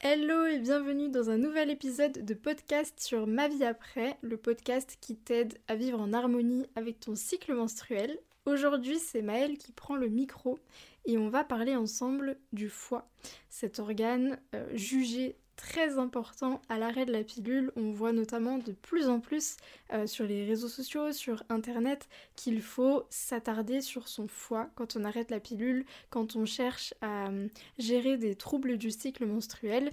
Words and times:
Hello 0.00 0.46
et 0.46 0.60
bienvenue 0.60 1.08
dans 1.08 1.28
un 1.28 1.38
nouvel 1.38 1.70
épisode 1.70 2.24
de 2.24 2.34
podcast 2.34 3.00
sur 3.00 3.26
Ma 3.26 3.48
vie 3.48 3.64
après, 3.64 4.16
le 4.22 4.36
podcast 4.36 4.96
qui 5.00 5.16
t'aide 5.16 5.58
à 5.66 5.74
vivre 5.74 6.00
en 6.00 6.12
harmonie 6.12 6.66
avec 6.76 7.00
ton 7.00 7.16
cycle 7.16 7.52
menstruel. 7.52 8.16
Aujourd'hui, 8.46 9.00
c'est 9.00 9.22
Maëlle 9.22 9.58
qui 9.58 9.72
prend 9.72 9.96
le 9.96 10.08
micro 10.08 10.60
et 11.04 11.18
on 11.18 11.28
va 11.28 11.42
parler 11.42 11.74
ensemble 11.74 12.38
du 12.52 12.68
foie, 12.68 13.10
cet 13.48 13.80
organe 13.80 14.38
euh, 14.54 14.68
jugé 14.72 15.36
très 15.58 15.98
important 15.98 16.62
à 16.68 16.78
l'arrêt 16.78 17.04
de 17.04 17.12
la 17.12 17.24
pilule. 17.24 17.72
On 17.76 17.90
voit 17.90 18.12
notamment 18.12 18.58
de 18.58 18.72
plus 18.72 19.08
en 19.08 19.20
plus 19.20 19.56
euh, 19.92 20.06
sur 20.06 20.24
les 20.24 20.46
réseaux 20.46 20.68
sociaux, 20.68 21.12
sur 21.12 21.42
internet, 21.50 22.08
qu'il 22.36 22.62
faut 22.62 23.02
s'attarder 23.10 23.82
sur 23.82 24.08
son 24.08 24.28
foie 24.28 24.70
quand 24.76 24.96
on 24.96 25.04
arrête 25.04 25.30
la 25.30 25.40
pilule, 25.40 25.84
quand 26.10 26.36
on 26.36 26.46
cherche 26.46 26.94
à 27.02 27.28
euh, 27.28 27.48
gérer 27.76 28.16
des 28.16 28.36
troubles 28.36 28.78
du 28.78 28.90
cycle 28.90 29.26
menstruel. 29.26 29.90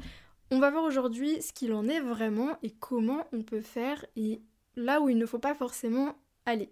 On 0.52 0.60
va 0.60 0.70
voir 0.70 0.84
aujourd'hui 0.84 1.42
ce 1.42 1.52
qu'il 1.52 1.74
en 1.74 1.88
est 1.88 2.00
vraiment 2.00 2.58
et 2.62 2.70
comment 2.70 3.26
on 3.34 3.42
peut 3.42 3.62
faire 3.62 4.06
et 4.16 4.42
là 4.76 5.02
où 5.02 5.10
il 5.10 5.18
ne 5.18 5.26
faut 5.26 5.40
pas 5.40 5.56
forcément 5.56 6.16
aller. 6.46 6.72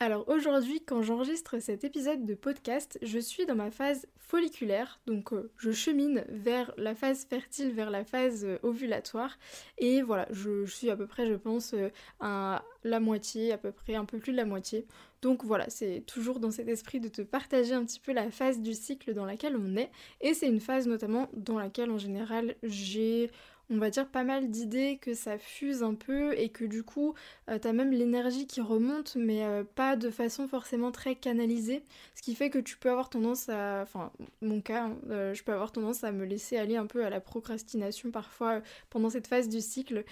Alors 0.00 0.28
aujourd'hui, 0.28 0.80
quand 0.80 1.02
j'enregistre 1.02 1.60
cet 1.60 1.84
épisode 1.84 2.24
de 2.24 2.34
podcast, 2.34 2.98
je 3.02 3.18
suis 3.18 3.46
dans 3.46 3.54
ma 3.54 3.70
phase 3.70 4.06
folliculaire, 4.18 5.00
donc 5.06 5.32
euh, 5.32 5.52
je 5.56 5.70
chemine 5.70 6.24
vers 6.28 6.74
la 6.76 6.94
phase 6.96 7.26
fertile, 7.26 7.70
vers 7.70 7.90
la 7.90 8.04
phase 8.04 8.44
euh, 8.44 8.58
ovulatoire, 8.64 9.38
et 9.78 10.02
voilà, 10.02 10.26
je, 10.30 10.66
suis 10.66 10.90
à 10.90 10.96
peu 10.96 11.06
près, 11.06 11.28
je 11.28 11.34
pense, 11.34 11.74
euh, 11.74 11.90
à 12.18 12.64
la 12.82 12.98
moitié, 12.98 13.52
à 13.52 13.58
peu 13.58 13.70
près 13.70 13.94
un 13.94 14.04
peu 14.04 14.18
plus 14.18 14.32
de 14.32 14.36
la 14.36 14.44
moitié. 14.44 14.86
Donc 15.22 15.44
voilà, 15.44 15.70
c'est 15.70 16.02
toujours 16.06 16.40
dans 16.40 16.50
cet 16.50 16.68
esprit 16.68 16.98
de 16.98 17.08
te 17.08 17.22
partager 17.22 17.72
un 17.72 17.84
petit 17.84 18.00
peu 18.00 18.12
la 18.12 18.30
phase 18.30 18.60
du 18.60 18.74
cycle 18.74 19.14
dans 19.14 19.24
laquelle 19.24 19.56
on 19.56 19.76
est, 19.76 19.90
et 20.20 20.34
c'est 20.34 20.48
une 20.48 20.60
phase 20.60 20.88
notamment 20.88 21.28
dans 21.34 21.58
laquelle 21.58 21.90
en 21.90 21.98
général 21.98 22.56
j'ai 22.64 23.30
on 23.70 23.78
va 23.78 23.90
dire, 23.90 24.08
pas 24.08 24.24
mal 24.24 24.50
d'idées, 24.50 24.98
que 25.00 25.14
ça 25.14 25.38
fuse 25.38 25.82
un 25.82 25.94
peu 25.94 26.36
et 26.38 26.50
que 26.50 26.64
du 26.64 26.82
coup, 26.82 27.14
euh, 27.48 27.58
t'as 27.58 27.72
même 27.72 27.92
l'énergie 27.92 28.46
qui 28.46 28.60
remonte, 28.60 29.16
mais 29.16 29.44
euh, 29.44 29.64
pas 29.64 29.96
de 29.96 30.10
façon 30.10 30.48
forcément 30.48 30.92
très 30.92 31.14
canalisée. 31.14 31.82
Ce 32.14 32.22
qui 32.22 32.34
fait 32.34 32.50
que 32.50 32.58
tu 32.58 32.76
peux 32.76 32.90
avoir 32.90 33.10
tendance 33.10 33.48
à. 33.48 33.82
Enfin, 33.82 34.12
mon 34.42 34.60
cas, 34.60 34.84
hein, 34.84 34.96
euh, 35.10 35.34
je 35.34 35.42
peux 35.42 35.52
avoir 35.52 35.72
tendance 35.72 36.04
à 36.04 36.12
me 36.12 36.24
laisser 36.24 36.56
aller 36.56 36.76
un 36.76 36.86
peu 36.86 37.04
à 37.04 37.10
la 37.10 37.20
procrastination 37.20 38.10
parfois 38.10 38.62
pendant 38.90 39.10
cette 39.10 39.26
phase 39.26 39.48
du 39.48 39.60
cycle 39.60 40.04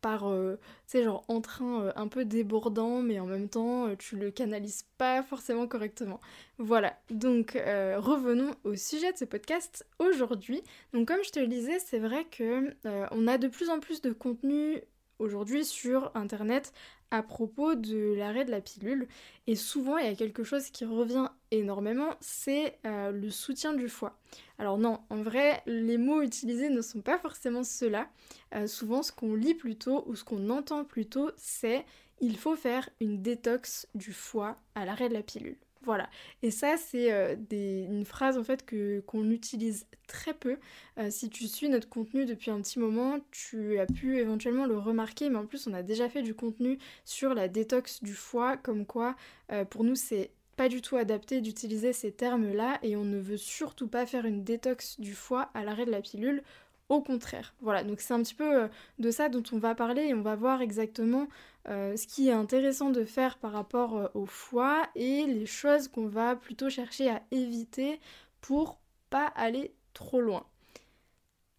par, 0.00 0.28
euh, 0.28 0.56
tu 0.86 0.98
sais, 0.98 1.02
genre 1.02 1.24
en 1.28 1.40
train 1.40 1.84
euh, 1.84 1.92
un 1.96 2.08
peu 2.08 2.24
débordant, 2.24 3.02
mais 3.02 3.20
en 3.20 3.26
même 3.26 3.48
temps, 3.48 3.88
euh, 3.88 3.96
tu 3.96 4.16
le 4.16 4.30
canalises 4.30 4.84
pas 4.98 5.22
forcément 5.22 5.66
correctement. 5.66 6.20
Voilà, 6.58 6.98
donc 7.10 7.52
revenons 7.54 8.54
au 8.64 8.76
sujet 8.76 9.12
de 9.12 9.16
ce 9.16 9.24
podcast 9.24 9.86
aujourd'hui. 9.98 10.62
Donc 10.92 11.08
comme 11.08 11.24
je 11.24 11.30
te 11.30 11.40
le 11.40 11.46
disais, 11.46 11.78
c'est 11.78 11.98
vrai 11.98 12.26
que 12.30 12.74
on 13.12 13.26
a 13.26 13.38
de 13.38 13.48
plus 13.48 13.70
en 13.70 13.80
plus 13.80 14.02
de 14.02 14.12
contenu 14.12 14.82
aujourd'hui 15.18 15.64
sur 15.64 16.10
Internet 16.14 16.74
à 17.10 17.22
propos 17.22 17.74
de 17.74 18.14
l'arrêt 18.14 18.44
de 18.44 18.50
la 18.50 18.60
pilule. 18.60 19.08
Et 19.46 19.56
souvent, 19.56 19.98
il 19.98 20.06
y 20.06 20.08
a 20.08 20.14
quelque 20.14 20.44
chose 20.44 20.70
qui 20.70 20.84
revient 20.84 21.28
énormément, 21.50 22.14
c'est 22.20 22.78
euh, 22.86 23.10
le 23.10 23.30
soutien 23.30 23.72
du 23.72 23.88
foie. 23.88 24.18
Alors 24.58 24.78
non, 24.78 25.00
en 25.10 25.22
vrai, 25.22 25.62
les 25.66 25.98
mots 25.98 26.22
utilisés 26.22 26.70
ne 26.70 26.82
sont 26.82 27.00
pas 27.00 27.18
forcément 27.18 27.64
ceux-là. 27.64 28.08
Euh, 28.54 28.66
souvent, 28.66 29.02
ce 29.02 29.12
qu'on 29.12 29.34
lit 29.34 29.54
plutôt 29.54 30.04
ou 30.06 30.14
ce 30.14 30.24
qu'on 30.24 30.50
entend 30.50 30.84
plutôt, 30.84 31.30
c'est 31.36 31.84
il 32.20 32.36
faut 32.36 32.56
faire 32.56 32.88
une 33.00 33.22
détox 33.22 33.88
du 33.94 34.12
foie 34.12 34.58
à 34.74 34.84
l'arrêt 34.84 35.08
de 35.08 35.14
la 35.14 35.22
pilule. 35.22 35.56
Voilà. 35.82 36.10
Et 36.42 36.50
ça, 36.50 36.76
c'est 36.76 37.10
euh, 37.12 37.36
une 37.50 38.04
phrase 38.04 38.36
en 38.36 38.44
fait 38.44 38.66
que 38.66 39.00
qu'on 39.06 39.30
utilise 39.30 39.86
très 40.06 40.34
peu. 40.34 40.58
Euh, 40.98 41.08
si 41.10 41.30
tu 41.30 41.46
suis 41.46 41.68
notre 41.68 41.88
contenu 41.88 42.26
depuis 42.26 42.50
un 42.50 42.60
petit 42.60 42.78
moment, 42.78 43.18
tu 43.30 43.78
as 43.78 43.86
pu 43.86 44.18
éventuellement 44.18 44.66
le 44.66 44.76
remarquer, 44.76 45.30
mais 45.30 45.38
en 45.38 45.46
plus, 45.46 45.66
on 45.66 45.72
a 45.72 45.82
déjà 45.82 46.08
fait 46.10 46.22
du 46.22 46.34
contenu 46.34 46.78
sur 47.04 47.32
la 47.32 47.48
détox 47.48 48.02
du 48.02 48.14
foie, 48.14 48.56
comme 48.58 48.84
quoi 48.84 49.16
euh, 49.52 49.64
pour 49.64 49.84
nous, 49.84 49.94
c'est 49.94 50.30
pas 50.56 50.68
du 50.68 50.82
tout 50.82 50.96
adapté 50.96 51.40
d'utiliser 51.40 51.94
ces 51.94 52.12
termes-là 52.12 52.78
et 52.82 52.94
on 52.94 53.04
ne 53.04 53.18
veut 53.18 53.38
surtout 53.38 53.88
pas 53.88 54.04
faire 54.04 54.26
une 54.26 54.44
détox 54.44 55.00
du 55.00 55.14
foie 55.14 55.50
à 55.54 55.64
l'arrêt 55.64 55.86
de 55.86 55.90
la 55.90 56.02
pilule. 56.02 56.42
Au 56.90 57.00
contraire. 57.00 57.54
Voilà, 57.62 57.84
donc 57.84 58.00
c'est 58.00 58.12
un 58.12 58.22
petit 58.22 58.34
peu 58.34 58.68
de 58.98 59.10
ça 59.10 59.30
dont 59.30 59.44
on 59.52 59.58
va 59.58 59.74
parler 59.74 60.08
et 60.08 60.14
on 60.14 60.22
va 60.22 60.34
voir 60.34 60.60
exactement 60.60 61.28
euh, 61.68 61.96
ce 61.96 62.06
qui 62.06 62.28
est 62.28 62.32
intéressant 62.32 62.90
de 62.90 63.04
faire 63.04 63.36
par 63.36 63.52
rapport 63.52 63.96
euh, 63.96 64.08
au 64.14 64.24
foie 64.24 64.88
et 64.94 65.26
les 65.26 65.44
choses 65.44 65.88
qu'on 65.88 66.06
va 66.06 66.34
plutôt 66.34 66.70
chercher 66.70 67.10
à 67.10 67.22
éviter 67.32 68.00
pour 68.40 68.80
pas 69.10 69.26
aller 69.26 69.74
trop 69.92 70.22
loin. 70.22 70.46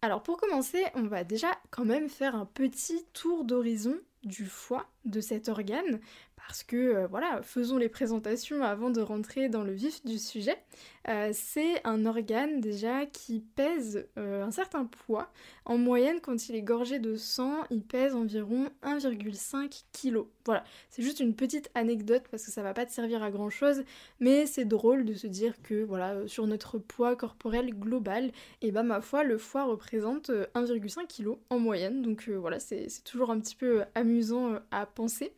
Alors 0.00 0.22
pour 0.24 0.36
commencer, 0.38 0.84
on 0.94 1.04
va 1.04 1.22
déjà 1.22 1.52
quand 1.70 1.84
même 1.84 2.08
faire 2.08 2.34
un 2.34 2.46
petit 2.46 3.04
tour 3.12 3.44
d'horizon 3.44 3.94
du 4.24 4.44
foie, 4.44 4.86
de 5.04 5.20
cet 5.20 5.48
organe, 5.48 6.00
parce 6.46 6.64
que 6.64 6.76
euh, 6.76 7.06
voilà, 7.06 7.40
faisons 7.42 7.78
les 7.78 7.88
présentations 7.88 8.62
avant 8.62 8.90
de 8.90 9.00
rentrer 9.00 9.48
dans 9.48 9.62
le 9.62 9.72
vif 9.72 10.04
du 10.04 10.18
sujet. 10.18 10.56
Euh, 11.08 11.30
c'est 11.32 11.84
un 11.84 12.06
organe 12.06 12.60
déjà 12.60 13.06
qui 13.06 13.40
pèse 13.40 14.06
euh, 14.18 14.44
un 14.44 14.50
certain 14.50 14.84
poids. 14.84 15.32
En 15.64 15.78
moyenne, 15.78 16.20
quand 16.20 16.48
il 16.48 16.54
est 16.54 16.62
gorgé 16.62 16.98
de 16.98 17.16
sang, 17.16 17.62
il 17.70 17.82
pèse 17.82 18.14
environ 18.14 18.68
1,5 18.82 19.84
kg. 19.92 20.24
Voilà, 20.44 20.64
c'est 20.90 21.02
juste 21.02 21.20
une 21.20 21.34
petite 21.34 21.70
anecdote 21.74 22.24
parce 22.30 22.44
que 22.44 22.50
ça 22.50 22.62
va 22.62 22.74
pas 22.74 22.86
te 22.86 22.92
servir 22.92 23.22
à 23.22 23.30
grand 23.30 23.50
chose, 23.50 23.82
mais 24.20 24.46
c'est 24.46 24.64
drôle 24.64 25.04
de 25.04 25.14
se 25.14 25.26
dire 25.28 25.54
que 25.62 25.82
voilà, 25.84 26.26
sur 26.26 26.46
notre 26.46 26.78
poids 26.78 27.14
corporel 27.16 27.74
global, 27.74 28.32
et 28.60 28.72
bah 28.72 28.82
ma 28.82 29.00
foi, 29.00 29.22
le 29.22 29.38
foie 29.38 29.64
représente 29.64 30.30
1,5 30.30 31.06
kg 31.06 31.36
en 31.50 31.58
moyenne. 31.58 32.02
Donc 32.02 32.28
voilà, 32.28 32.58
c'est 32.58 32.88
toujours 33.04 33.30
un 33.30 33.38
petit 33.38 33.56
peu 33.56 33.84
amusant 33.94 34.58
à 34.70 34.86
penser. 34.94 35.32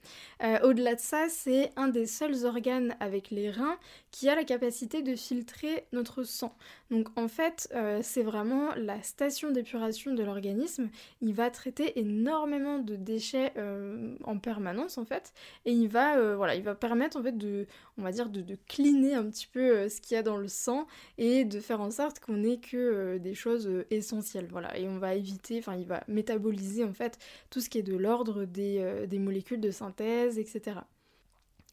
Au-delà 0.62 0.94
de 0.94 1.00
ça, 1.00 1.28
c'est 1.28 1.70
un 1.76 1.88
des 1.88 2.06
seuls 2.06 2.44
organes 2.44 2.96
avec 3.00 3.30
les 3.30 3.50
reins 3.50 3.78
qui 4.10 4.28
a 4.28 4.34
la 4.34 4.44
capacité 4.44 5.02
de 5.02 5.16
filtrer 5.16 5.86
notre 5.92 6.22
sang. 6.22 6.56
Donc 6.90 7.08
en 7.18 7.28
fait, 7.28 7.68
euh, 7.74 8.00
c'est 8.02 8.22
vraiment 8.22 8.74
la 8.76 9.02
station 9.02 9.50
d'épuration 9.50 10.14
de 10.14 10.22
l'organisme. 10.22 10.88
Il 11.20 11.34
va 11.34 11.50
traiter 11.50 11.98
énormément 11.98 12.78
de 12.78 12.94
déchets 12.94 13.52
euh, 13.56 14.14
en 14.22 14.38
permanence 14.38 14.98
en 14.98 15.04
fait, 15.04 15.32
et 15.64 15.72
il 15.72 15.88
va, 15.88 16.16
euh, 16.18 16.36
voilà, 16.36 16.54
il 16.54 16.62
va 16.62 16.74
permettre 16.74 17.16
en 17.16 17.22
fait 17.22 17.36
de, 17.36 17.66
on 17.98 18.02
va 18.02 18.12
dire, 18.12 18.28
de, 18.28 18.42
de 18.42 18.56
cleaner 18.68 19.14
un 19.14 19.24
petit 19.24 19.48
peu 19.48 19.88
ce 19.88 20.00
qu'il 20.00 20.14
y 20.14 20.18
a 20.18 20.22
dans 20.22 20.36
le 20.36 20.48
sang 20.48 20.86
et 21.18 21.44
de 21.44 21.58
faire 21.58 21.80
en 21.80 21.90
sorte 21.90 22.20
qu'on 22.20 22.36
n'ait 22.36 22.58
que 22.58 23.18
des 23.18 23.34
choses 23.34 23.68
essentielles. 23.90 24.48
Voilà, 24.50 24.76
et 24.78 24.88
on 24.88 24.98
va 24.98 25.14
éviter, 25.14 25.58
enfin, 25.58 25.74
il 25.74 25.86
va 25.86 26.04
métaboliser 26.06 26.84
en 26.84 26.92
fait 26.92 27.18
tout 27.50 27.60
ce 27.60 27.68
qui 27.68 27.78
est 27.78 27.82
de 27.82 27.96
l'ordre 27.96 28.44
des, 28.44 29.06
des 29.08 29.18
molécules 29.18 29.43
de 29.52 29.70
synthèse, 29.70 30.38
etc. 30.38 30.80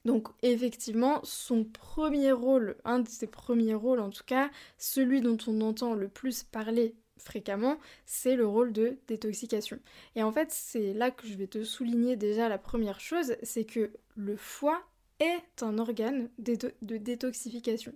Donc 0.06 0.30
effectivement, 0.42 1.20
son 1.24 1.64
premier 1.64 2.32
rôle, 2.32 2.76
un 2.86 3.00
de 3.00 3.08
ses 3.08 3.28
premiers 3.28 3.76
rôles 3.76 4.00
en 4.00 4.09
tout 4.09 4.24
cas, 4.26 4.50
celui 4.78 5.22
dont 5.22 5.38
on 5.48 5.62
entend 5.62 5.94
le 5.94 6.08
plus 6.08 6.44
parler 6.44 6.96
fréquemment, 7.18 7.78
c'est 8.06 8.36
le 8.36 8.48
rôle 8.48 8.74
de 8.74 8.98
détoxication. 9.08 9.80
Et 10.16 10.24
en 10.24 10.32
fait, 10.32 10.52
c'est 10.52 10.94
là 10.94 11.12
que 11.12 11.28
je 11.28 11.36
vais 11.36 11.48
te 11.48 11.64
souligner 11.64 12.16
déjà 12.16 12.50
la 12.50 12.58
première 12.58 13.00
chose, 13.00 13.36
c'est 13.44 13.66
que 13.66 13.92
le 14.16 14.36
foie 14.36 14.82
est 15.20 15.62
un 15.62 15.78
organe 15.78 16.30
de 16.40 16.98
détoxification. 16.98 17.94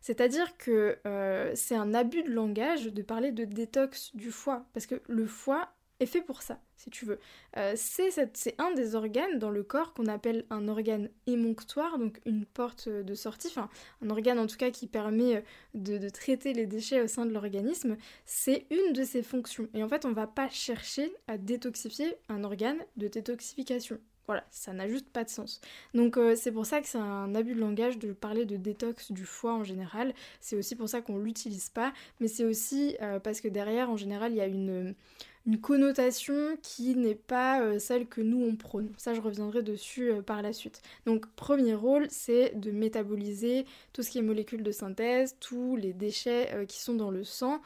C'est-à-dire 0.00 0.56
que 0.58 0.98
euh, 1.06 1.52
c'est 1.56 1.74
un 1.74 1.92
abus 1.92 2.22
de 2.22 2.30
langage 2.30 2.86
de 2.86 3.02
parler 3.02 3.32
de 3.32 3.44
détox 3.44 4.14
du 4.14 4.30
foie, 4.30 4.64
parce 4.72 4.86
que 4.86 5.02
le 5.08 5.26
foie 5.26 5.72
est 5.98 6.06
fait 6.06 6.22
pour 6.22 6.42
ça, 6.42 6.60
si 6.78 6.90
tu 6.90 7.04
veux. 7.04 7.18
Euh, 7.56 7.74
c'est 7.76 8.54
un 8.58 8.72
des 8.72 8.94
organes 8.94 9.38
dans 9.38 9.50
le 9.50 9.62
corps 9.62 9.92
qu'on 9.92 10.06
appelle 10.06 10.46
un 10.48 10.68
organe 10.68 11.10
émonctoire, 11.26 11.98
donc 11.98 12.20
une 12.24 12.46
porte 12.46 12.88
de 12.88 13.14
sortie, 13.14 13.52
un 14.02 14.10
organe 14.10 14.38
en 14.38 14.46
tout 14.46 14.56
cas 14.56 14.70
qui 14.70 14.86
permet 14.86 15.36
euh, 15.36 15.40
de, 15.74 16.08
traiter 16.08 16.54
les 16.54 16.66
déchets 16.66 17.02
au 17.02 17.08
sein 17.08 17.26
de 17.26 17.32
l'organisme. 17.32 17.96
C'est 18.24 18.66
une 18.70 18.92
de 18.92 19.04
ses 19.04 19.22
fonctions. 19.22 19.68
Et 19.74 19.82
en 19.82 19.88
fait, 19.88 20.04
on 20.04 20.12
va 20.12 20.26
pas 20.26 20.48
chercher 20.48 21.12
à 21.26 21.36
détoxifier 21.36 22.16
un 22.28 22.44
organe 22.44 22.78
de 22.96 23.08
détoxification. 23.08 23.98
Voilà, 24.28 24.44
ça 24.50 24.72
n'a 24.72 24.88
juste 24.88 25.08
pas 25.08 25.24
de 25.24 25.30
sens. 25.30 25.60
Donc 25.94 26.16
euh, 26.16 26.36
c'est 26.36 26.52
pour 26.52 26.66
ça 26.66 26.80
que 26.80 26.86
c'est 26.86 26.98
un 26.98 27.34
abus 27.34 27.54
de 27.54 27.60
langage 27.60 27.98
de 27.98 28.12
parler 28.12 28.44
de 28.44 28.56
détox 28.56 29.10
du 29.10 29.24
foie 29.24 29.54
en 29.54 29.64
général. 29.64 30.14
C'est 30.40 30.54
aussi 30.54 30.76
pour 30.76 30.88
ça 30.88 31.00
qu'on 31.00 31.18
l'utilise 31.18 31.70
pas, 31.70 31.92
mais 32.20 32.28
c'est 32.28 32.44
aussi 32.44 32.96
parce 33.24 33.40
que 33.40 33.48
derrière, 33.48 33.90
en 33.90 33.96
général, 33.96 34.32
il 34.32 34.36
y 34.36 34.40
a 34.40 34.46
une 34.46 34.94
connotation 35.56 36.58
qui 36.62 36.94
n'est 36.94 37.14
pas 37.14 37.62
euh, 37.62 37.78
celle 37.78 38.06
que 38.06 38.20
nous 38.20 38.44
on 38.44 38.56
prône. 38.56 38.92
Ça, 38.98 39.14
je 39.14 39.20
reviendrai 39.20 39.62
dessus 39.62 40.10
euh, 40.10 40.22
par 40.22 40.42
la 40.42 40.52
suite. 40.52 40.82
Donc, 41.06 41.26
premier 41.34 41.74
rôle, 41.74 42.06
c'est 42.10 42.52
de 42.54 42.70
métaboliser 42.70 43.64
tout 43.92 44.02
ce 44.02 44.10
qui 44.10 44.18
est 44.18 44.22
molécules 44.22 44.62
de 44.62 44.72
synthèse, 44.72 45.36
tous 45.40 45.76
les 45.76 45.92
déchets 45.92 46.50
euh, 46.52 46.66
qui 46.66 46.80
sont 46.80 46.94
dans 46.94 47.10
le 47.10 47.24
sang 47.24 47.60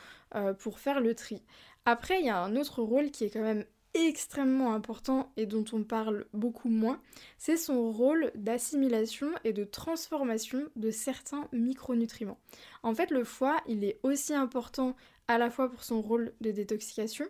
pour 0.61 0.79
faire 0.79 1.00
le 1.00 1.15
tri. 1.15 1.43
Après, 1.85 2.19
il 2.19 2.25
y 2.25 2.31
a 2.31 2.38
un 2.43 2.56
autre 2.56 2.81
rôle 2.81 3.11
qui 3.11 3.25
est 3.25 3.31
quand 3.31 3.43
même 3.43 3.67
extrêmement 3.94 4.75
important 4.75 5.33
et 5.37 5.47
dont 5.47 5.65
on 5.73 5.85
parle 5.85 6.27
beaucoup 6.33 6.69
moins, 6.69 7.00
c'est 7.39 7.56
son 7.56 7.91
rôle 7.91 8.31
d'assimilation 8.35 9.31
et 9.44 9.53
de 9.53 9.65
transformation 9.65 10.62
de 10.77 10.91
certains 10.91 11.49
micronutriments. 11.53 12.39
En 12.83 12.94
fait, 12.94 13.11
le 13.11 13.25
foie, 13.25 13.59
il 13.67 13.85
est 13.85 14.00
aussi 14.03 14.35
important 14.35 14.97
à 15.29 15.39
la 15.39 15.50
fois 15.50 15.71
pour 15.71 15.85
son 15.85 16.03
rôle 16.03 16.33
de 16.41 16.50
détoxication, 16.50 17.27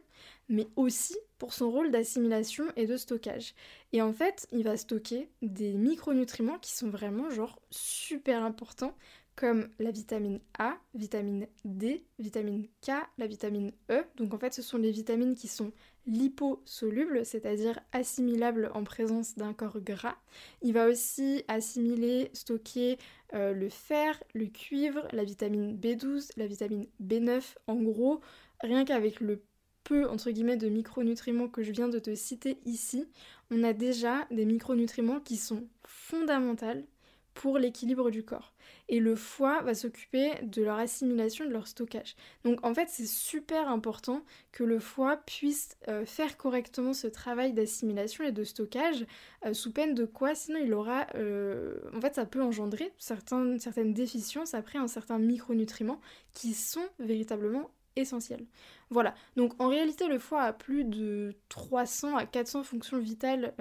mais 0.48 0.68
aussi 0.76 1.16
pour 1.38 1.52
son 1.52 1.70
rôle 1.70 1.90
d'assimilation 1.90 2.64
et 2.76 2.86
de 2.86 2.96
stockage. 2.96 3.54
Et 3.92 4.00
en 4.00 4.12
fait, 4.12 4.46
il 4.52 4.64
va 4.64 4.76
stocker 4.76 5.28
des 5.42 5.72
micronutriments 5.72 6.58
qui 6.58 6.72
sont 6.72 6.88
vraiment 6.88 7.30
genre 7.30 7.60
super 7.70 8.42
importants 8.42 8.96
comme 9.36 9.68
la 9.78 9.90
vitamine 9.90 10.40
A, 10.58 10.76
vitamine 10.94 11.46
D, 11.64 12.04
vitamine 12.18 12.66
K, 12.82 12.92
la 13.18 13.26
vitamine 13.26 13.72
E. 13.90 14.04
Donc 14.16 14.34
en 14.34 14.38
fait, 14.38 14.52
ce 14.52 14.62
sont 14.62 14.78
les 14.78 14.90
vitamines 14.90 15.34
qui 15.34 15.48
sont 15.48 15.72
liposolubles, 16.06 17.24
c'est-à-dire 17.24 17.78
assimilables 17.92 18.70
en 18.74 18.84
présence 18.84 19.36
d'un 19.36 19.52
corps 19.52 19.80
gras. 19.80 20.16
Il 20.60 20.74
va 20.74 20.88
aussi 20.88 21.44
assimiler, 21.48 22.30
stocker 22.34 22.98
euh, 23.34 23.52
le 23.52 23.68
fer, 23.68 24.22
le 24.34 24.46
cuivre, 24.46 25.06
la 25.12 25.24
vitamine 25.24 25.76
B12, 25.76 26.30
la 26.36 26.46
vitamine 26.46 26.86
B9. 27.02 27.42
En 27.66 27.76
gros, 27.76 28.20
rien 28.60 28.84
qu'avec 28.84 29.20
le 29.20 29.42
peu 29.84 30.02
de 30.02 30.68
micronutriments 30.68 31.48
que 31.48 31.62
je 31.62 31.72
viens 31.72 31.88
de 31.88 31.98
te 31.98 32.14
citer 32.14 32.58
ici, 32.64 33.08
on 33.50 33.62
a 33.62 33.72
déjà 33.72 34.26
des 34.30 34.44
micronutriments 34.44 35.20
qui 35.20 35.36
sont 35.36 35.66
fondamentaux 35.84 36.86
pour 37.34 37.58
l'équilibre 37.58 38.10
du 38.10 38.22
corps. 38.24 38.51
Et 38.92 39.00
le 39.00 39.16
foie 39.16 39.62
va 39.62 39.74
s'occuper 39.74 40.34
de 40.42 40.62
leur 40.62 40.78
assimilation, 40.78 41.46
de 41.46 41.50
leur 41.50 41.66
stockage. 41.66 42.14
Donc 42.44 42.62
en 42.62 42.74
fait, 42.74 42.90
c'est 42.90 43.06
super 43.06 43.70
important 43.70 44.22
que 44.52 44.64
le 44.64 44.78
foie 44.78 45.16
puisse 45.16 45.78
euh, 45.88 46.04
faire 46.04 46.36
correctement 46.36 46.92
ce 46.92 47.06
travail 47.06 47.54
d'assimilation 47.54 48.22
et 48.22 48.32
de 48.32 48.44
stockage, 48.44 49.06
euh, 49.46 49.54
sous 49.54 49.72
peine 49.72 49.94
de 49.94 50.04
quoi 50.04 50.34
Sinon, 50.34 50.58
il 50.62 50.74
aura... 50.74 51.06
Euh, 51.14 51.76
en 51.96 52.02
fait, 52.02 52.16
ça 52.16 52.26
peut 52.26 52.42
engendrer 52.42 52.92
certaines, 52.98 53.58
certaines 53.58 53.94
déficiences 53.94 54.52
après 54.52 54.78
un 54.78 54.88
certain 54.88 55.18
micronutriments 55.18 56.02
qui 56.34 56.52
sont 56.52 56.86
véritablement 56.98 57.70
essentiels. 57.96 58.44
Voilà, 58.90 59.14
donc 59.36 59.58
en 59.58 59.68
réalité 59.68 60.06
le 60.06 60.18
foie 60.18 60.42
a 60.42 60.52
plus 60.52 60.84
de 60.84 61.34
300 61.48 62.16
à 62.16 62.26
400 62.26 62.62
fonctions 62.62 62.98
vitales 62.98 63.54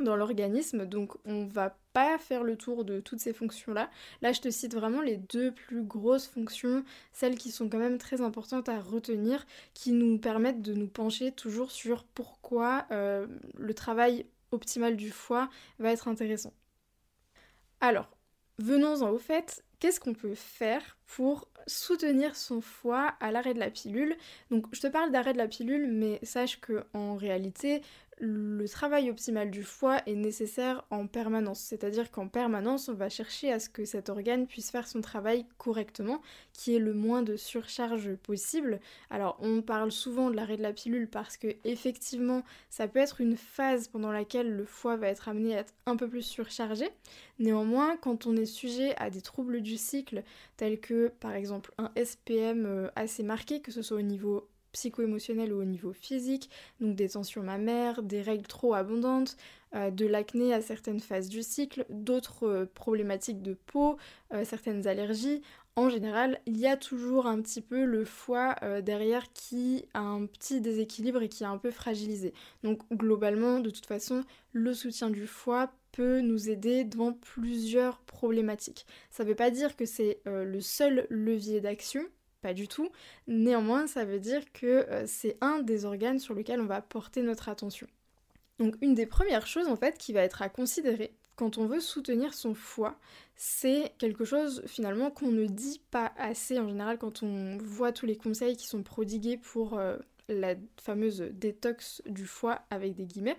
dans 0.00 0.16
l'organisme, 0.16 0.86
donc 0.86 1.12
on 1.24 1.44
va 1.44 1.76
pas 1.92 2.18
faire 2.18 2.42
le 2.42 2.56
tour 2.56 2.84
de 2.84 3.00
toutes 3.00 3.20
ces 3.20 3.32
fonctions-là. 3.32 3.90
Là, 4.22 4.32
je 4.32 4.40
te 4.40 4.50
cite 4.50 4.74
vraiment 4.74 5.00
les 5.00 5.16
deux 5.16 5.52
plus 5.52 5.82
grosses 5.82 6.26
fonctions, 6.26 6.84
celles 7.12 7.38
qui 7.38 7.50
sont 7.50 7.68
quand 7.68 7.78
même 7.78 7.98
très 7.98 8.20
importantes 8.20 8.68
à 8.68 8.80
retenir, 8.80 9.46
qui 9.72 9.92
nous 9.92 10.18
permettent 10.18 10.62
de 10.62 10.74
nous 10.74 10.88
pencher 10.88 11.30
toujours 11.30 11.70
sur 11.70 12.04
pourquoi 12.04 12.86
euh, 12.90 13.26
le 13.56 13.74
travail 13.74 14.26
optimal 14.50 14.96
du 14.96 15.10
foie 15.10 15.48
va 15.78 15.92
être 15.92 16.08
intéressant. 16.08 16.52
Alors, 17.80 18.16
venons-en 18.58 19.10
au 19.10 19.18
fait, 19.18 19.64
qu'est-ce 19.78 20.00
qu'on 20.00 20.14
peut 20.14 20.34
faire 20.34 20.96
pour 21.06 21.48
soutenir 21.66 22.36
son 22.36 22.60
foie 22.60 23.14
à 23.20 23.30
l'arrêt 23.30 23.54
de 23.54 23.58
la 23.58 23.70
pilule. 23.70 24.16
Donc 24.50 24.66
je 24.72 24.80
te 24.80 24.86
parle 24.86 25.10
d'arrêt 25.10 25.32
de 25.32 25.38
la 25.38 25.48
pilule, 25.48 25.88
mais 25.90 26.18
sache 26.22 26.60
que 26.60 26.84
en 26.92 27.16
réalité, 27.16 27.82
le 28.20 28.68
travail 28.68 29.10
optimal 29.10 29.50
du 29.50 29.62
foie 29.62 30.00
est 30.06 30.14
nécessaire 30.14 30.84
en 30.90 31.06
permanence. 31.06 31.60
C'est-à-dire 31.60 32.10
qu'en 32.10 32.28
permanence, 32.28 32.88
on 32.88 32.94
va 32.94 33.08
chercher 33.08 33.52
à 33.52 33.58
ce 33.58 33.68
que 33.68 33.84
cet 33.84 34.08
organe 34.08 34.46
puisse 34.46 34.70
faire 34.70 34.86
son 34.86 35.00
travail 35.00 35.46
correctement, 35.58 36.20
qui 36.52 36.76
est 36.76 36.78
le 36.78 36.94
moins 36.94 37.22
de 37.22 37.36
surcharge 37.36 38.14
possible. 38.16 38.80
Alors, 39.10 39.36
on 39.40 39.62
parle 39.62 39.90
souvent 39.90 40.30
de 40.30 40.36
l'arrêt 40.36 40.56
de 40.56 40.62
la 40.62 40.72
pilule 40.72 41.08
parce 41.08 41.36
que 41.36 41.48
effectivement, 41.64 42.42
ça 42.70 42.86
peut 42.88 43.00
être 43.00 43.20
une 43.20 43.36
phase 43.36 43.88
pendant 43.88 44.12
laquelle 44.12 44.54
le 44.54 44.64
foie 44.64 44.96
va 44.96 45.08
être 45.08 45.28
amené 45.28 45.56
à 45.56 45.60
être 45.60 45.74
un 45.86 45.96
peu 45.96 46.08
plus 46.08 46.22
surchargé. 46.22 46.88
Néanmoins, 47.38 47.96
quand 47.96 48.26
on 48.26 48.36
est 48.36 48.46
sujet 48.46 48.94
à 48.96 49.10
des 49.10 49.22
troubles 49.22 49.60
du 49.60 49.76
cycle, 49.76 50.22
tels 50.56 50.78
que 50.78 51.08
par 51.20 51.34
exemple 51.34 51.53
un 51.78 51.90
SPM 51.96 52.66
euh, 52.66 52.88
assez 52.96 53.22
marqué, 53.22 53.60
que 53.60 53.72
ce 53.72 53.82
soit 53.82 53.98
au 53.98 54.02
niveau 54.02 54.48
psycho-émotionnel 54.72 55.52
ou 55.52 55.60
au 55.60 55.64
niveau 55.64 55.92
physique, 55.92 56.50
donc 56.80 56.96
des 56.96 57.10
tensions 57.10 57.42
mammaires, 57.42 58.02
des 58.02 58.22
règles 58.22 58.46
trop 58.46 58.74
abondantes, 58.74 59.36
euh, 59.74 59.90
de 59.90 60.04
l'acné 60.06 60.52
à 60.52 60.60
certaines 60.60 61.00
phases 61.00 61.28
du 61.28 61.42
cycle, 61.42 61.86
d'autres 61.90 62.46
euh, 62.46 62.66
problématiques 62.74 63.42
de 63.42 63.54
peau, 63.54 63.96
certaines 64.42 64.88
allergies. 64.88 65.42
En 65.76 65.88
général, 65.88 66.40
il 66.46 66.56
y 66.56 66.66
a 66.66 66.76
toujours 66.76 67.26
un 67.26 67.40
petit 67.40 67.60
peu 67.60 67.84
le 67.84 68.04
foie 68.04 68.54
derrière 68.82 69.32
qui 69.32 69.86
a 69.92 70.00
un 70.00 70.26
petit 70.26 70.60
déséquilibre 70.60 71.22
et 71.22 71.28
qui 71.28 71.42
est 71.42 71.48
un 71.48 71.58
peu 71.58 71.72
fragilisé. 71.72 72.32
Donc 72.62 72.80
globalement, 72.92 73.58
de 73.58 73.70
toute 73.70 73.86
façon, 73.86 74.22
le 74.52 74.72
soutien 74.72 75.10
du 75.10 75.26
foie 75.26 75.72
peut 75.94 76.20
nous 76.20 76.50
aider 76.50 76.84
dans 76.84 77.12
plusieurs 77.12 77.98
problématiques. 78.00 78.86
Ça 79.10 79.24
ne 79.24 79.28
veut 79.28 79.34
pas 79.34 79.50
dire 79.50 79.76
que 79.76 79.86
c'est 79.86 80.20
le 80.24 80.60
seul 80.60 81.06
levier 81.08 81.60
d'action, 81.60 82.04
pas 82.44 82.52
du 82.52 82.68
tout. 82.68 82.90
Néanmoins, 83.26 83.86
ça 83.86 84.04
veut 84.04 84.20
dire 84.20 84.52
que 84.52 84.66
euh, 84.66 85.04
c'est 85.06 85.38
un 85.40 85.60
des 85.60 85.86
organes 85.86 86.18
sur 86.18 86.34
lequel 86.34 86.60
on 86.60 86.66
va 86.66 86.82
porter 86.82 87.22
notre 87.22 87.48
attention. 87.48 87.86
Donc 88.58 88.76
une 88.82 88.94
des 88.94 89.06
premières 89.06 89.46
choses 89.46 89.66
en 89.66 89.76
fait 89.76 89.96
qui 89.96 90.12
va 90.12 90.20
être 90.20 90.42
à 90.42 90.50
considérer 90.50 91.14
quand 91.36 91.56
on 91.56 91.66
veut 91.66 91.80
soutenir 91.80 92.34
son 92.34 92.54
foie, 92.54 92.96
c'est 93.34 93.94
quelque 93.98 94.26
chose 94.26 94.62
finalement 94.66 95.10
qu'on 95.10 95.32
ne 95.32 95.46
dit 95.46 95.80
pas 95.90 96.12
assez 96.18 96.58
en 96.60 96.68
général 96.68 96.98
quand 96.98 97.22
on 97.22 97.56
voit 97.56 97.92
tous 97.92 98.06
les 98.06 98.16
conseils 98.16 98.56
qui 98.56 98.66
sont 98.66 98.82
prodigués 98.82 99.38
pour 99.38 99.78
euh, 99.78 99.96
la 100.28 100.54
fameuse 100.80 101.20
détox 101.32 102.02
du 102.06 102.26
foie 102.26 102.62
avec 102.70 102.94
des 102.94 103.04
guillemets, 103.04 103.38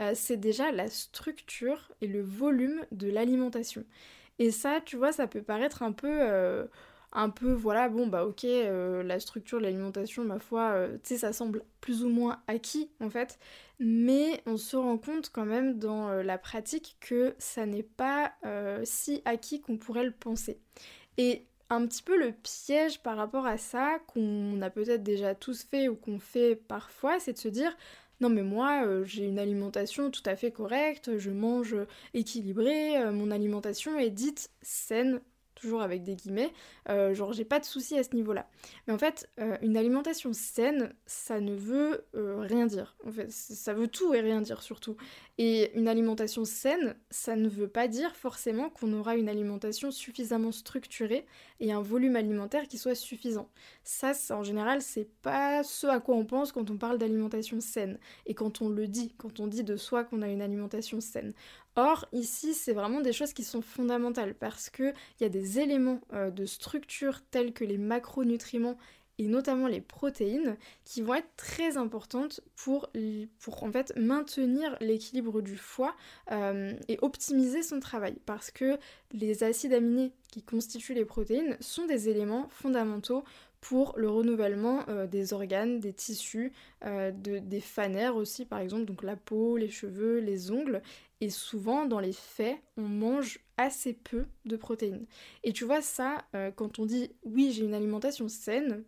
euh, 0.00 0.12
c'est 0.14 0.36
déjà 0.36 0.72
la 0.72 0.88
structure 0.88 1.92
et 2.00 2.06
le 2.06 2.22
volume 2.22 2.84
de 2.92 3.10
l'alimentation. 3.10 3.84
Et 4.38 4.50
ça, 4.50 4.80
tu 4.84 4.96
vois, 4.96 5.12
ça 5.12 5.26
peut 5.26 5.42
paraître 5.42 5.82
un 5.82 5.92
peu 5.92 6.68
un 7.16 7.30
peu, 7.30 7.52
voilà, 7.52 7.88
bon, 7.88 8.06
bah 8.06 8.26
ok, 8.26 8.44
euh, 8.44 9.02
la 9.02 9.18
structure 9.20 9.58
de 9.58 9.64
l'alimentation, 9.64 10.22
ma 10.24 10.38
foi, 10.38 10.72
euh, 10.72 10.98
tu 11.02 11.14
sais, 11.14 11.18
ça 11.18 11.32
semble 11.32 11.64
plus 11.80 12.04
ou 12.04 12.10
moins 12.10 12.42
acquis 12.46 12.90
en 13.00 13.08
fait, 13.08 13.38
mais 13.78 14.42
on 14.44 14.58
se 14.58 14.76
rend 14.76 14.98
compte 14.98 15.30
quand 15.32 15.46
même 15.46 15.78
dans 15.78 16.10
euh, 16.10 16.22
la 16.22 16.36
pratique 16.36 16.96
que 17.00 17.34
ça 17.38 17.64
n'est 17.64 17.82
pas 17.82 18.34
si 18.84 19.22
acquis 19.24 19.60
qu'on 19.60 19.78
pourrait 19.78 20.04
le 20.04 20.12
penser. 20.12 20.60
Et 21.16 21.46
un 21.70 21.86
petit 21.86 22.02
peu 22.02 22.18
le 22.18 22.32
piège 22.32 23.00
par 23.00 23.16
rapport 23.16 23.46
à 23.46 23.58
ça, 23.58 23.98
qu'on 24.06 24.60
a 24.62 24.70
peut-être 24.70 25.02
déjà 25.02 25.34
tous 25.34 25.64
fait 25.64 25.88
ou 25.88 25.96
qu'on 25.96 26.18
fait 26.18 26.56
parfois, 26.56 27.18
c'est 27.20 27.32
de 27.32 27.38
se 27.38 27.48
dire 27.48 27.76
non 28.20 28.30
mais 28.30 28.42
moi 28.42 29.02
j'ai 29.04 29.26
une 29.26 29.38
alimentation 29.38 30.10
tout 30.10 30.22
à 30.26 30.36
fait 30.36 30.50
correcte, 30.50 31.18
je 31.18 31.30
mange 31.30 31.76
équilibré, 32.14 33.10
mon 33.12 33.30
alimentation 33.30 33.98
est 33.98 34.10
dite 34.10 34.50
saine, 34.62 35.20
toujours 35.56 35.82
avec 35.82 36.04
des 36.04 36.14
guillemets, 36.14 36.52
euh, 36.88 37.14
genre 37.14 37.32
j'ai 37.32 37.44
pas 37.44 37.58
de 37.58 37.64
soucis 37.64 37.98
à 37.98 38.04
ce 38.04 38.14
niveau-là. 38.14 38.48
Mais 38.86 38.94
en 38.94 38.98
fait, 38.98 39.28
euh, 39.40 39.56
une 39.62 39.76
alimentation 39.76 40.32
saine, 40.32 40.94
ça 41.06 41.40
ne 41.40 41.54
veut 41.54 42.04
euh, 42.14 42.38
rien 42.40 42.66
dire. 42.66 42.96
En 43.04 43.10
fait, 43.10 43.30
ça 43.32 43.74
veut 43.74 43.88
tout 43.88 44.14
et 44.14 44.20
rien 44.20 44.40
dire 44.40 44.62
surtout. 44.62 44.96
Et 45.38 45.76
une 45.76 45.88
alimentation 45.88 46.44
saine, 46.44 46.94
ça 47.10 47.36
ne 47.36 47.48
veut 47.48 47.68
pas 47.68 47.88
dire 47.88 48.14
forcément 48.14 48.70
qu'on 48.70 48.92
aura 48.92 49.16
une 49.16 49.28
alimentation 49.28 49.90
suffisamment 49.90 50.52
structurée 50.52 51.26
et 51.60 51.72
un 51.72 51.82
volume 51.82 52.16
alimentaire 52.16 52.68
qui 52.68 52.78
soit 52.78 52.94
suffisant. 52.94 53.48
Ça, 53.82 54.14
ça 54.14 54.36
en 54.36 54.44
général, 54.44 54.82
c'est 54.82 55.08
pas 55.22 55.62
ce 55.64 55.86
à 55.86 56.00
quoi 56.00 56.16
on 56.16 56.24
pense 56.24 56.52
quand 56.52 56.70
on 56.70 56.76
parle 56.76 56.98
d'alimentation 56.98 57.60
saine 57.60 57.98
et 58.26 58.34
quand 58.34 58.62
on 58.62 58.68
le 58.68 58.86
dit, 58.86 59.14
quand 59.18 59.40
on 59.40 59.46
dit 59.46 59.64
de 59.64 59.76
soi 59.76 60.04
qu'on 60.04 60.22
a 60.22 60.28
une 60.28 60.42
alimentation 60.42 61.00
saine. 61.00 61.32
Or, 61.76 62.06
ici, 62.12 62.54
c'est 62.54 62.72
vraiment 62.72 63.02
des 63.02 63.12
choses 63.12 63.34
qui 63.34 63.44
sont 63.44 63.60
fondamentales 63.60 64.34
parce 64.34 64.70
qu'il 64.70 64.94
y 65.20 65.24
a 65.24 65.28
des 65.28 65.60
éléments 65.60 66.00
euh, 66.14 66.30
de 66.30 66.46
structure 66.46 67.20
tels 67.30 67.52
que 67.52 67.64
les 67.64 67.76
macronutriments 67.76 68.78
et 69.18 69.28
notamment 69.28 69.66
les 69.66 69.82
protéines 69.82 70.56
qui 70.84 71.00
vont 71.02 71.14
être 71.14 71.36
très 71.36 71.76
importantes 71.76 72.40
pour, 72.54 72.90
en 73.62 73.72
fait 73.72 73.94
maintenir 73.96 74.76
l'équilibre 74.80 75.40
du 75.40 75.56
foie 75.56 75.94
euh, 76.32 76.74
et 76.88 76.98
optimiser 77.02 77.62
son 77.62 77.78
travail. 77.78 78.16
Parce 78.24 78.50
que 78.50 78.78
les 79.12 79.42
acides 79.42 79.72
aminés 79.74 80.12
qui 80.32 80.42
constituent 80.42 80.94
les 80.94 81.06
protéines 81.06 81.56
sont 81.60 81.86
des 81.86 82.08
éléments 82.08 82.48
fondamentaux 82.48 83.24
pour 83.62 83.94
le 83.96 84.08
renouvellement 84.08 84.84
euh, 84.88 85.06
des 85.06 85.32
organes, 85.32 85.80
des 85.80 85.94
tissus, 85.94 86.52
des 86.82 87.60
fanères 87.60 88.16
aussi 88.16 88.44
par 88.44 88.60
exemple, 88.60 88.84
donc 88.84 89.02
la 89.02 89.16
peau, 89.16 89.56
les 89.56 89.70
cheveux, 89.70 90.20
les 90.20 90.50
ongles, 90.50 90.82
et 91.20 91.30
souvent, 91.30 91.86
dans 91.86 92.00
les 92.00 92.12
faits, 92.12 92.58
on 92.76 92.82
mange 92.82 93.40
assez 93.56 93.94
peu 93.94 94.26
de 94.44 94.56
protéines. 94.56 95.06
Et 95.44 95.52
tu 95.52 95.64
vois, 95.64 95.80
ça, 95.80 96.18
euh, 96.34 96.50
quand 96.50 96.78
on 96.78 96.86
dit 96.86 97.10
oui, 97.24 97.52
j'ai 97.52 97.64
une 97.64 97.74
alimentation 97.74 98.28
saine, 98.28 98.84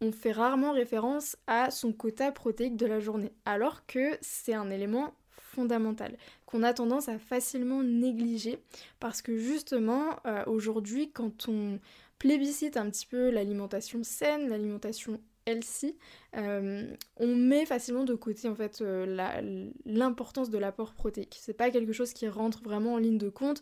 on 0.00 0.12
fait 0.12 0.32
rarement 0.32 0.72
référence 0.72 1.36
à 1.46 1.70
son 1.70 1.92
quota 1.92 2.32
protéique 2.32 2.76
de 2.76 2.86
la 2.86 3.00
journée, 3.00 3.32
alors 3.44 3.84
que 3.86 4.16
c'est 4.20 4.54
un 4.54 4.70
élément 4.70 5.12
fondamental 5.30 6.16
qu'on 6.46 6.62
a 6.62 6.72
tendance 6.72 7.08
à 7.08 7.18
facilement 7.18 7.82
négliger 7.82 8.62
parce 9.00 9.22
que 9.22 9.36
justement 9.36 10.16
euh, 10.26 10.44
aujourd'hui 10.46 11.10
quand 11.10 11.48
on 11.48 11.80
plébiscite 12.18 12.76
un 12.76 12.88
petit 12.90 13.06
peu 13.06 13.30
l'alimentation 13.30 14.04
saine, 14.04 14.48
l'alimentation 14.48 15.20
healthy, 15.46 15.96
on 16.34 17.34
met 17.34 17.66
facilement 17.66 18.04
de 18.04 18.14
côté 18.14 18.48
en 18.48 18.54
fait 18.54 18.82
l'importance 19.84 20.50
de 20.50 20.58
l'apport 20.58 20.92
protéique. 20.92 21.38
C'est 21.40 21.54
pas 21.54 21.70
quelque 21.70 21.92
chose 21.92 22.12
qui 22.12 22.28
rentre 22.28 22.62
vraiment 22.62 22.94
en 22.94 22.98
ligne 22.98 23.18
de 23.18 23.28
compte. 23.28 23.60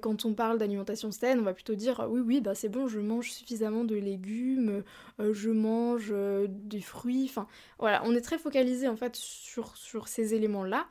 quand 0.00 0.24
on 0.24 0.34
parle 0.34 0.58
d'alimentation 0.58 1.10
saine, 1.10 1.40
on 1.40 1.44
va 1.44 1.54
plutôt 1.54 1.74
dire 1.74 2.06
oui 2.10 2.20
oui 2.20 2.40
bah 2.40 2.54
c'est 2.54 2.68
bon, 2.68 2.88
je 2.88 3.00
mange 3.00 3.30
suffisamment 3.30 3.84
de 3.84 3.94
légumes, 3.94 4.82
je 5.18 5.50
mange 5.50 6.12
des 6.48 6.80
fruits. 6.80 7.32
Voilà, 7.78 8.02
on 8.04 8.14
est 8.14 8.20
très 8.20 8.38
focalisé 8.38 8.88
en 8.88 8.96
fait 8.96 9.14
sur, 9.16 10.08
ces 10.08 10.34
éléments 10.34 10.64
là 10.64 10.86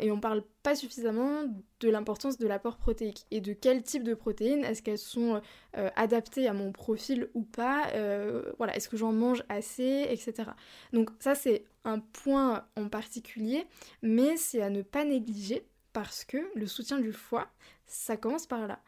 et 0.00 0.10
on 0.10 0.20
parle 0.20 0.42
pas 0.62 0.74
suffisamment 0.74 1.44
de 1.80 1.88
l'importance 1.88 2.38
de 2.38 2.46
l'apport 2.46 2.76
protéique 2.76 3.26
et 3.30 3.40
de 3.40 3.52
quel 3.52 3.82
type 3.82 4.04
de 4.04 4.14
protéines, 4.14 4.64
est-ce 4.64 4.82
qu'elles 4.82 4.98
sont 4.98 5.40
euh, 5.76 5.90
adaptées 5.96 6.46
à 6.46 6.52
mon 6.52 6.72
profil 6.72 7.28
ou 7.34 7.42
pas, 7.42 7.88
euh, 7.94 8.52
voilà, 8.58 8.76
est-ce 8.76 8.88
que 8.88 8.96
j'en 8.96 9.12
mange 9.12 9.42
assez, 9.48 10.06
etc. 10.08 10.50
Donc 10.92 11.10
ça 11.20 11.34
c'est 11.34 11.64
un 11.84 11.98
point 11.98 12.64
en 12.76 12.88
particulier, 12.88 13.66
mais 14.02 14.36
c'est 14.36 14.62
à 14.62 14.70
ne 14.70 14.82
pas 14.82 15.04
négliger 15.04 15.66
parce 15.92 16.24
que 16.24 16.38
le 16.54 16.66
soutien 16.66 16.98
du 16.98 17.12
foie, 17.12 17.48
ça 17.86 18.16
commence 18.16 18.46
par 18.46 18.66
là. 18.66 18.78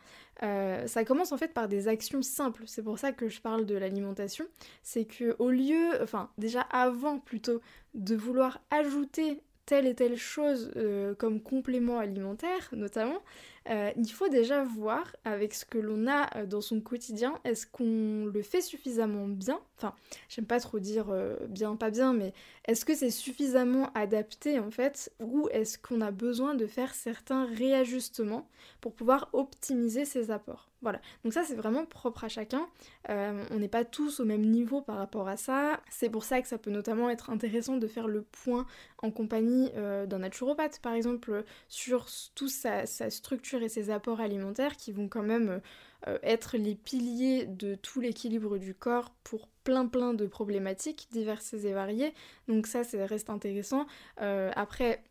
Euh, 0.42 0.86
ça 0.86 1.04
commence 1.04 1.32
en 1.32 1.36
fait 1.36 1.52
par 1.52 1.68
des 1.68 1.88
actions 1.88 2.22
simples. 2.22 2.64
C'est 2.66 2.82
pour 2.82 2.98
ça 2.98 3.12
que 3.12 3.28
je 3.28 3.40
parle 3.40 3.66
de 3.66 3.76
l'alimentation. 3.76 4.46
C'est 4.82 5.04
que 5.04 5.36
au 5.38 5.50
lieu, 5.50 6.02
enfin 6.02 6.30
déjà 6.38 6.62
avant 6.62 7.18
plutôt, 7.18 7.60
de 7.94 8.16
vouloir 8.16 8.60
ajouter 8.70 9.40
telle 9.66 9.86
et 9.86 9.94
telle 9.94 10.16
chose 10.16 10.70
euh, 10.76 11.14
comme 11.14 11.40
complément 11.40 11.98
alimentaire 11.98 12.68
notamment, 12.72 13.22
euh, 13.70 13.90
il 13.96 14.10
faut 14.10 14.28
déjà 14.28 14.62
voir 14.62 15.16
avec 15.24 15.54
ce 15.54 15.64
que 15.64 15.78
l'on 15.78 16.06
a 16.06 16.28
euh, 16.36 16.46
dans 16.46 16.60
son 16.60 16.80
quotidien, 16.80 17.38
est-ce 17.44 17.66
qu'on 17.66 18.26
le 18.26 18.42
fait 18.42 18.60
suffisamment 18.60 19.26
bien? 19.26 19.60
Enfin, 19.78 19.94
j'aime 20.28 20.46
pas 20.46 20.60
trop 20.60 20.78
dire 20.78 21.14
bien, 21.48 21.76
pas 21.76 21.90
bien, 21.90 22.12
mais 22.12 22.32
est-ce 22.66 22.84
que 22.84 22.94
c'est 22.94 23.10
suffisamment 23.10 23.90
adapté 23.94 24.58
en 24.58 24.70
fait? 24.70 25.12
Ou 25.20 25.48
est-ce 25.50 25.78
qu'on 25.78 26.00
a 26.00 26.10
besoin 26.10 26.54
de 26.54 26.66
faire 26.66 26.94
certains 26.94 27.46
réajustements 27.46 28.48
pour 28.80 28.94
pouvoir 28.94 29.28
optimiser 29.32 30.04
ses 30.04 30.30
apports? 30.30 30.70
Voilà, 30.84 31.00
donc 31.24 31.32
ça 31.32 31.44
c'est 31.44 31.54
vraiment 31.54 31.86
propre 31.86 32.24
à 32.24 32.28
chacun. 32.28 32.68
Euh, 33.08 33.42
on 33.50 33.58
n'est 33.58 33.68
pas 33.68 33.86
tous 33.86 34.20
au 34.20 34.26
même 34.26 34.42
niveau 34.42 34.82
par 34.82 34.98
rapport 34.98 35.28
à 35.28 35.38
ça. 35.38 35.80
C'est 35.88 36.10
pour 36.10 36.24
ça 36.24 36.42
que 36.42 36.46
ça 36.46 36.58
peut 36.58 36.70
notamment 36.70 37.08
être 37.08 37.30
intéressant 37.30 37.78
de 37.78 37.86
faire 37.86 38.06
le 38.06 38.20
point 38.20 38.66
en 38.98 39.10
compagnie 39.10 39.70
euh, 39.76 40.04
d'un 40.04 40.18
naturopathe 40.18 40.80
par 40.80 40.92
exemple 40.92 41.42
sur 41.68 42.06
toute 42.34 42.50
sa, 42.50 42.84
structure 42.84 43.53
et 43.62 43.68
ses 43.68 43.90
apports 43.90 44.20
alimentaires 44.20 44.76
qui 44.76 44.92
vont 44.92 45.08
quand 45.08 45.22
même 45.22 45.60
euh, 46.08 46.18
être 46.22 46.56
les 46.56 46.74
piliers 46.74 47.46
de 47.46 47.74
tout 47.74 48.00
l'équilibre 48.00 48.58
du 48.58 48.74
corps 48.74 49.10
pour 49.24 49.48
plein 49.64 49.86
plein 49.86 50.14
de 50.14 50.26
problématiques 50.26 51.08
diverses 51.12 51.54
et 51.54 51.72
variées. 51.72 52.12
Donc 52.48 52.66
ça, 52.66 52.84
ça 52.84 53.06
reste 53.06 53.30
intéressant. 53.30 53.86
après, 54.18 55.02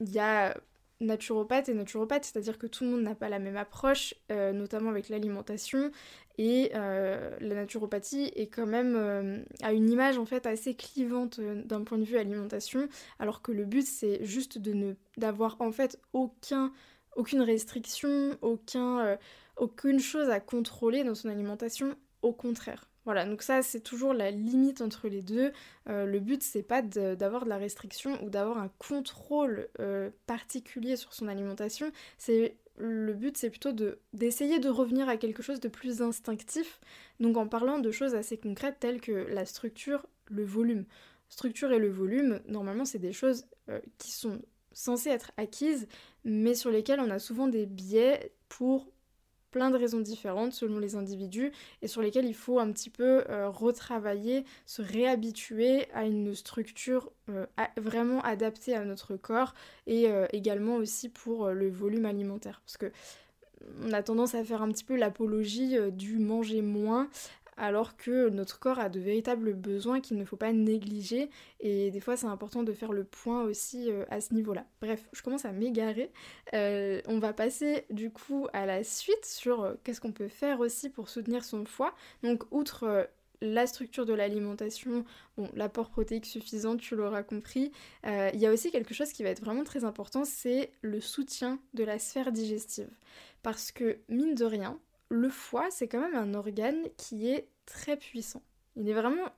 il 0.00 0.10
y 0.10 0.18
a 0.18 0.56
naturopathe 1.00 1.68
et 1.68 1.74
naturopathe, 1.74 2.24
c'est-à-dire 2.24 2.58
que 2.58 2.66
tout 2.66 2.84
le 2.84 2.90
monde 2.90 3.02
n'a 3.02 3.14
pas 3.14 3.28
la 3.28 3.38
même 3.38 3.56
approche, 3.56 4.14
euh, 4.30 4.52
notamment 4.52 4.90
avec 4.90 5.08
l'alimentation, 5.08 5.90
et 6.38 6.72
euh, 6.74 7.36
la 7.40 7.54
naturopathie 7.54 8.30
est 8.34 8.46
quand 8.46 8.66
même 8.66 8.94
euh, 8.96 9.38
à 9.62 9.72
une 9.72 9.90
image 9.90 10.18
en 10.18 10.26
fait 10.26 10.46
assez 10.46 10.74
clivante 10.74 11.40
d'un 11.40 11.82
point 11.82 11.98
de 11.98 12.04
vue 12.04 12.16
alimentation, 12.16 12.88
alors 13.18 13.42
que 13.42 13.52
le 13.52 13.64
but 13.64 13.86
c'est 13.86 14.24
juste 14.24 14.58
de 14.58 14.72
ne 14.72 14.94
d'avoir 15.16 15.56
en 15.60 15.72
fait 15.72 15.98
aucun 16.12 16.72
aucune 17.16 17.42
restriction, 17.42 18.36
aucun 18.42 19.18
aucune 19.56 20.00
chose 20.00 20.28
à 20.28 20.40
contrôler 20.40 21.02
dans 21.02 21.14
son 21.14 21.28
alimentation, 21.28 21.96
au 22.22 22.32
contraire. 22.32 22.90
Voilà, 23.04 23.24
donc 23.24 23.42
ça 23.42 23.62
c'est 23.62 23.80
toujours 23.80 24.12
la 24.12 24.30
limite 24.32 24.80
entre 24.80 25.08
les 25.08 25.22
deux. 25.22 25.52
Euh, 25.88 26.06
le 26.06 26.18
but 26.18 26.42
c'est 26.42 26.64
pas 26.64 26.82
d'avoir 26.82 27.44
de, 27.44 27.48
la 27.48 27.56
restriction 27.56 28.22
ou 28.24 28.30
d'avoir 28.30 28.58
un 28.58 28.68
contrôle 28.78 29.68
euh, 29.78 30.10
particulier 30.26 30.96
sur 30.96 31.14
son 31.14 31.28
alimentation. 31.28 31.92
C'est 32.18 32.56
le 32.78 33.14
but 33.14 33.36
c'est 33.36 33.48
plutôt 33.48 33.70
d'essayer 34.12 34.58
de 34.58 34.68
revenir 34.68 35.08
à 35.08 35.16
quelque 35.16 35.42
chose 35.42 35.60
de 35.60 35.68
plus 35.68 36.02
instinctif. 36.02 36.80
Donc 37.20 37.36
en 37.36 37.46
parlant 37.46 37.78
de 37.78 37.92
choses 37.92 38.16
assez 38.16 38.36
concrètes 38.38 38.80
telles 38.80 39.00
que 39.00 39.12
la 39.12 39.46
structure, 39.46 40.04
le 40.26 40.44
volume. 40.44 40.84
Structure 41.28 41.70
et 41.70 41.78
le 41.78 41.88
volume, 41.88 42.40
normalement 42.48 42.84
c'est 42.84 42.98
des 42.98 43.12
choses 43.12 43.46
euh, 43.68 43.80
qui 43.98 44.10
sont 44.10 44.42
censées 44.72 45.10
être 45.10 45.32
acquises, 45.36 45.88
mais 46.26 46.54
sur 46.54 46.70
lesquelles 46.70 47.00
on 47.00 47.08
a 47.08 47.20
souvent 47.20 47.46
des 47.46 47.66
biais 47.66 48.32
pour 48.48 48.88
plein 49.52 49.70
de 49.70 49.78
raisons 49.78 50.00
différentes 50.00 50.52
selon 50.52 50.78
les 50.78 50.96
individus 50.96 51.52
et 51.80 51.88
sur 51.88 52.02
lesquelles 52.02 52.26
il 52.26 52.34
faut 52.34 52.58
un 52.58 52.70
petit 52.72 52.90
peu 52.90 53.24
euh, 53.30 53.48
retravailler, 53.48 54.44
se 54.66 54.82
réhabituer 54.82 55.90
à 55.94 56.04
une 56.04 56.34
structure 56.34 57.10
euh, 57.30 57.46
vraiment 57.78 58.20
adaptée 58.22 58.74
à 58.74 58.84
notre 58.84 59.16
corps 59.16 59.54
et 59.86 60.10
euh, 60.10 60.26
également 60.32 60.74
aussi 60.76 61.08
pour 61.08 61.50
le 61.50 61.70
volume 61.70 62.06
alimentaire. 62.06 62.60
Parce 62.66 62.76
que 62.76 62.92
on 63.82 63.92
a 63.92 64.02
tendance 64.02 64.34
à 64.34 64.44
faire 64.44 64.62
un 64.62 64.70
petit 64.70 64.84
peu 64.84 64.96
l'apologie 64.96 65.76
du 65.90 66.18
manger 66.18 66.60
moins 66.60 67.08
alors 67.56 67.96
que 67.96 68.28
notre 68.28 68.58
corps 68.58 68.78
a 68.78 68.88
de 68.88 69.00
véritables 69.00 69.54
besoins 69.54 70.00
qu'il 70.00 70.18
ne 70.18 70.24
faut 70.24 70.36
pas 70.36 70.52
négliger 70.52 71.30
et 71.60 71.90
des 71.90 72.00
fois 72.00 72.16
c'est 72.16 72.26
important 72.26 72.62
de 72.62 72.72
faire 72.72 72.92
le 72.92 73.04
point 73.04 73.42
aussi 73.42 73.90
euh, 73.90 74.04
à 74.10 74.20
ce 74.20 74.34
niveau-là. 74.34 74.66
Bref, 74.80 75.08
je 75.12 75.22
commence 75.22 75.44
à 75.44 75.52
m'égarer. 75.52 76.12
Euh, 76.54 77.00
on 77.06 77.18
va 77.18 77.32
passer 77.32 77.86
du 77.90 78.10
coup 78.10 78.46
à 78.52 78.66
la 78.66 78.84
suite 78.84 79.24
sur 79.24 79.62
euh, 79.62 79.74
qu'est-ce 79.84 80.00
qu'on 80.00 80.12
peut 80.12 80.28
faire 80.28 80.60
aussi 80.60 80.90
pour 80.90 81.08
soutenir 81.08 81.44
son 81.44 81.64
foie. 81.64 81.94
Donc 82.22 82.44
outre 82.50 83.08
la 83.42 83.66
structure 83.66 84.06
de 84.06 84.14
l'alimentation, 84.14 85.04
bon, 85.36 85.50
l'apport 85.54 85.90
protéique 85.90 86.24
suffisant, 86.24 86.76
tu 86.76 86.96
l'auras 86.96 87.22
compris. 87.22 87.70
Il 88.04 88.40
y 88.40 88.46
a 88.46 88.50
aussi 88.50 88.70
quelque 88.70 88.94
chose 88.94 89.12
qui 89.12 89.22
va 89.22 89.28
être 89.28 89.44
vraiment 89.44 89.62
très 89.62 89.84
important, 89.84 90.24
c'est 90.24 90.72
le 90.80 91.02
soutien 91.02 91.60
de 91.74 91.84
la 91.84 91.98
sphère 91.98 92.32
digestive. 92.32 92.88
Parce 93.42 93.72
que, 93.72 93.98
mine 94.08 94.34
de 94.34 94.46
rien, 94.46 94.78
le 95.08 95.28
foie, 95.28 95.70
c'est 95.70 95.88
quand 95.88 96.00
même 96.00 96.14
un 96.14 96.34
organe 96.34 96.82
qui 96.96 97.28
est 97.28 97.48
très 97.64 97.96
puissant. 97.96 98.42
Il 98.76 98.88
est 98.88 98.94
vraiment 98.94 99.32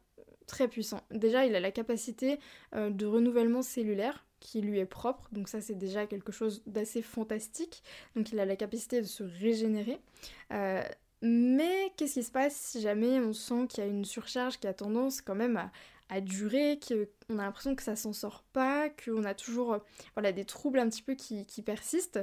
très 0.47 0.67
puissant. 0.67 1.01
Déjà, 1.11 1.47
il 1.47 1.55
a 1.55 1.61
la 1.61 1.71
capacité 1.71 2.39
euh, 2.75 2.91
de 2.91 3.07
renouvellement 3.07 3.63
cellulaire 3.63 4.25
qui 4.41 4.61
lui 4.61 4.79
est 4.79 4.87
propre, 4.87 5.29
donc 5.33 5.49
ça 5.49 5.61
c'est 5.61 5.75
déjà 5.75 6.07
quelque 6.07 6.31
chose 6.31 6.63
d'assez 6.67 7.03
fantastique. 7.03 7.83
Donc 8.15 8.33
il 8.33 8.41
a 8.41 8.45
la 8.45 8.57
capacité 8.57 9.01
de 9.01 9.07
se 9.07 9.25
régénérer. 9.25 10.01
Euh, 10.53 10.83
mais 11.23 11.93
qu'est-ce 11.97 12.15
qui 12.15 12.23
se 12.23 12.31
passe 12.31 12.55
si 12.55 12.81
jamais 12.81 13.19
on 13.19 13.33
sent 13.33 13.67
qu'il 13.69 13.83
y 13.85 13.87
a 13.87 13.91
une 13.91 14.05
surcharge 14.05 14.59
qui 14.59 14.69
a 14.69 14.75
tendance 14.75 15.21
quand 15.21 15.35
même 15.35 15.71
à, 16.09 16.21
durer, 16.21 16.79
qu'on 16.79 17.39
a 17.39 17.43
l'impression 17.43 17.75
que 17.75 17.83
ça 17.83 17.97
s'en 17.97 18.13
sort 18.13 18.45
pas, 18.53 18.89
qu'on 18.89 19.25
a 19.25 19.35
toujours 19.35 19.75
euh, 19.75 19.79
voilà, 20.15 20.33
des 20.33 20.45
troubles 20.45 20.79
un 20.79 20.89
petit 20.89 21.03
peu 21.03 21.15
qui, 21.15 21.45
qui 21.45 21.63
persistent? 21.63 22.21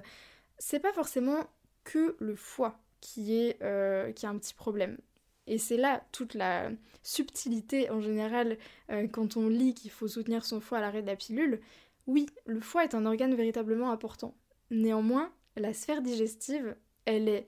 C'est 0.57 0.79
pas 0.79 0.93
forcément 0.93 1.45
que 1.83 2.15
le 2.19 2.35
foie 2.35 2.79
qui, 3.05 3.37
est, 3.37 3.61
euh, 3.61 4.11
qui 4.11 4.25
a 4.25 4.29
un 4.29 4.37
petit 4.37 4.55
problème. 4.55 4.97
Et 5.45 5.59
c'est 5.59 5.77
là 5.77 6.03
toute 6.11 6.33
la 6.33 6.71
subtilité 7.03 7.91
en 7.91 8.01
général 8.01 8.57
euh, 8.89 9.07
quand 9.07 9.37
on 9.37 9.47
lit 9.47 9.75
qu'il 9.75 9.91
faut 9.91 10.07
soutenir 10.07 10.43
son 10.43 10.59
foie 10.59 10.79
à 10.79 10.81
l'arrêt 10.81 11.03
de 11.03 11.07
la 11.07 11.15
pilule. 11.15 11.61
Oui, 12.07 12.25
le 12.47 12.59
foie 12.59 12.83
est 12.83 12.95
un 12.95 13.05
organe 13.05 13.35
véritablement 13.35 13.91
important. 13.91 14.35
Néanmoins, 14.71 15.31
la 15.55 15.73
sphère 15.73 16.01
digestive, 16.01 16.75
elle 17.05 17.29
est 17.29 17.47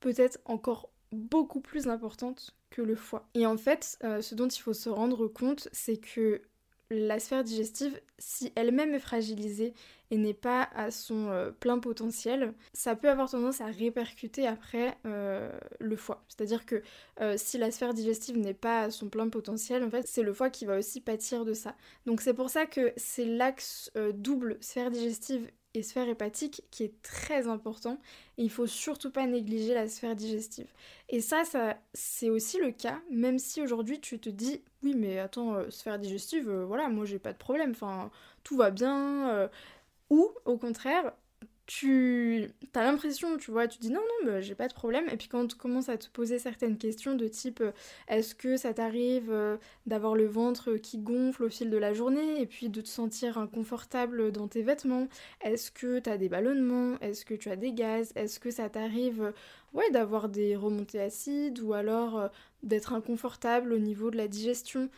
peut-être 0.00 0.40
encore 0.46 0.90
beaucoup 1.12 1.60
plus 1.60 1.86
importante 1.86 2.56
que 2.70 2.82
le 2.82 2.96
foie. 2.96 3.28
Et 3.34 3.46
en 3.46 3.56
fait, 3.56 3.98
euh, 4.02 4.20
ce 4.20 4.34
dont 4.34 4.48
il 4.48 4.60
faut 4.60 4.72
se 4.72 4.88
rendre 4.88 5.28
compte, 5.28 5.68
c'est 5.70 5.98
que 5.98 6.42
la 6.92 7.18
sphère 7.18 7.42
digestive, 7.42 8.00
si 8.18 8.52
elle-même 8.54 8.94
est 8.94 9.00
fragilisée 9.00 9.72
et 10.10 10.18
n'est 10.18 10.34
pas 10.34 10.68
à 10.74 10.90
son 10.90 11.28
euh, 11.28 11.50
plein 11.50 11.78
potentiel, 11.78 12.52
ça 12.74 12.94
peut 12.94 13.08
avoir 13.08 13.30
tendance 13.30 13.62
à 13.62 13.66
répercuter 13.66 14.46
après 14.46 14.98
euh, 15.06 15.50
le 15.80 15.96
foie. 15.96 16.22
C'est-à-dire 16.28 16.66
que 16.66 16.82
euh, 17.20 17.34
si 17.38 17.56
la 17.56 17.70
sphère 17.70 17.94
digestive 17.94 18.38
n'est 18.38 18.52
pas 18.52 18.82
à 18.82 18.90
son 18.90 19.08
plein 19.08 19.28
potentiel, 19.28 19.82
en 19.82 19.90
fait, 19.90 20.06
c'est 20.06 20.22
le 20.22 20.34
foie 20.34 20.50
qui 20.50 20.66
va 20.66 20.78
aussi 20.78 21.00
pâtir 21.00 21.46
de 21.46 21.54
ça. 21.54 21.74
Donc 22.04 22.20
c'est 22.20 22.34
pour 22.34 22.50
ça 22.50 22.66
que 22.66 22.92
c'est 22.96 23.24
l'axe 23.24 23.90
double 24.14 24.58
sphère 24.60 24.90
digestive 24.90 25.50
et 25.74 25.82
sphère 25.82 26.08
hépatique 26.08 26.64
qui 26.70 26.84
est 26.84 27.00
très 27.02 27.48
important 27.48 27.98
et 28.38 28.42
il 28.42 28.50
faut 28.50 28.66
surtout 28.66 29.10
pas 29.10 29.26
négliger 29.26 29.74
la 29.74 29.88
sphère 29.88 30.16
digestive. 30.16 30.66
Et 31.08 31.20
ça, 31.20 31.44
ça 31.44 31.76
c'est 31.94 32.30
aussi 32.30 32.58
le 32.58 32.70
cas, 32.72 33.00
même 33.10 33.38
si 33.38 33.62
aujourd'hui 33.62 34.00
tu 34.00 34.18
te 34.18 34.28
dis 34.28 34.62
oui 34.82 34.94
mais 34.96 35.18
attends, 35.18 35.54
euh, 35.54 35.70
sphère 35.70 35.98
digestive, 35.98 36.48
euh, 36.48 36.64
voilà, 36.64 36.88
moi 36.88 37.04
j'ai 37.04 37.18
pas 37.18 37.32
de 37.32 37.38
problème, 37.38 37.70
enfin 37.70 38.10
tout 38.44 38.56
va 38.56 38.70
bien. 38.70 39.30
Euh. 39.30 39.48
ou 40.10 40.30
au 40.44 40.58
contraire, 40.58 41.12
tu 41.66 42.48
as 42.74 42.82
l'impression, 42.82 43.36
tu 43.38 43.50
vois, 43.52 43.68
tu 43.68 43.78
dis 43.78 43.90
non, 43.90 44.00
non, 44.00 44.26
bah, 44.26 44.40
j'ai 44.40 44.54
pas 44.54 44.66
de 44.66 44.74
problème. 44.74 45.08
Et 45.10 45.16
puis 45.16 45.28
quand 45.28 45.46
tu 45.46 45.56
commences 45.56 45.88
à 45.88 45.96
te 45.96 46.08
poser 46.08 46.38
certaines 46.38 46.76
questions 46.76 47.14
de 47.14 47.28
type 47.28 47.60
euh, 47.60 47.70
est-ce 48.08 48.34
que 48.34 48.56
ça 48.56 48.74
t'arrive 48.74 49.30
euh, 49.30 49.56
d'avoir 49.86 50.16
le 50.16 50.26
ventre 50.26 50.74
qui 50.74 50.98
gonfle 50.98 51.44
au 51.44 51.48
fil 51.48 51.70
de 51.70 51.76
la 51.76 51.94
journée 51.94 52.40
et 52.40 52.46
puis 52.46 52.68
de 52.68 52.80
te 52.80 52.88
sentir 52.88 53.38
inconfortable 53.38 54.32
dans 54.32 54.48
tes 54.48 54.62
vêtements? 54.62 55.06
Est-ce 55.40 55.70
que 55.70 56.00
tu 56.00 56.10
as 56.10 56.18
des 56.18 56.28
ballonnements? 56.28 56.98
Est-ce 57.00 57.24
que 57.24 57.34
tu 57.34 57.48
as 57.48 57.56
des 57.56 57.72
gaz? 57.72 58.12
Est-ce 58.16 58.40
que 58.40 58.50
ça 58.50 58.68
t'arrive 58.68 59.22
euh, 59.22 59.32
ouais, 59.72 59.90
d'avoir 59.92 60.28
des 60.28 60.56
remontées 60.56 61.00
acides 61.00 61.60
ou 61.60 61.74
alors 61.74 62.28
d'être 62.64 62.92
inconfortable 62.92 63.72
au 63.72 63.78
niveau 63.78 64.10
de 64.10 64.16
la 64.16 64.26
digestion? 64.26 64.90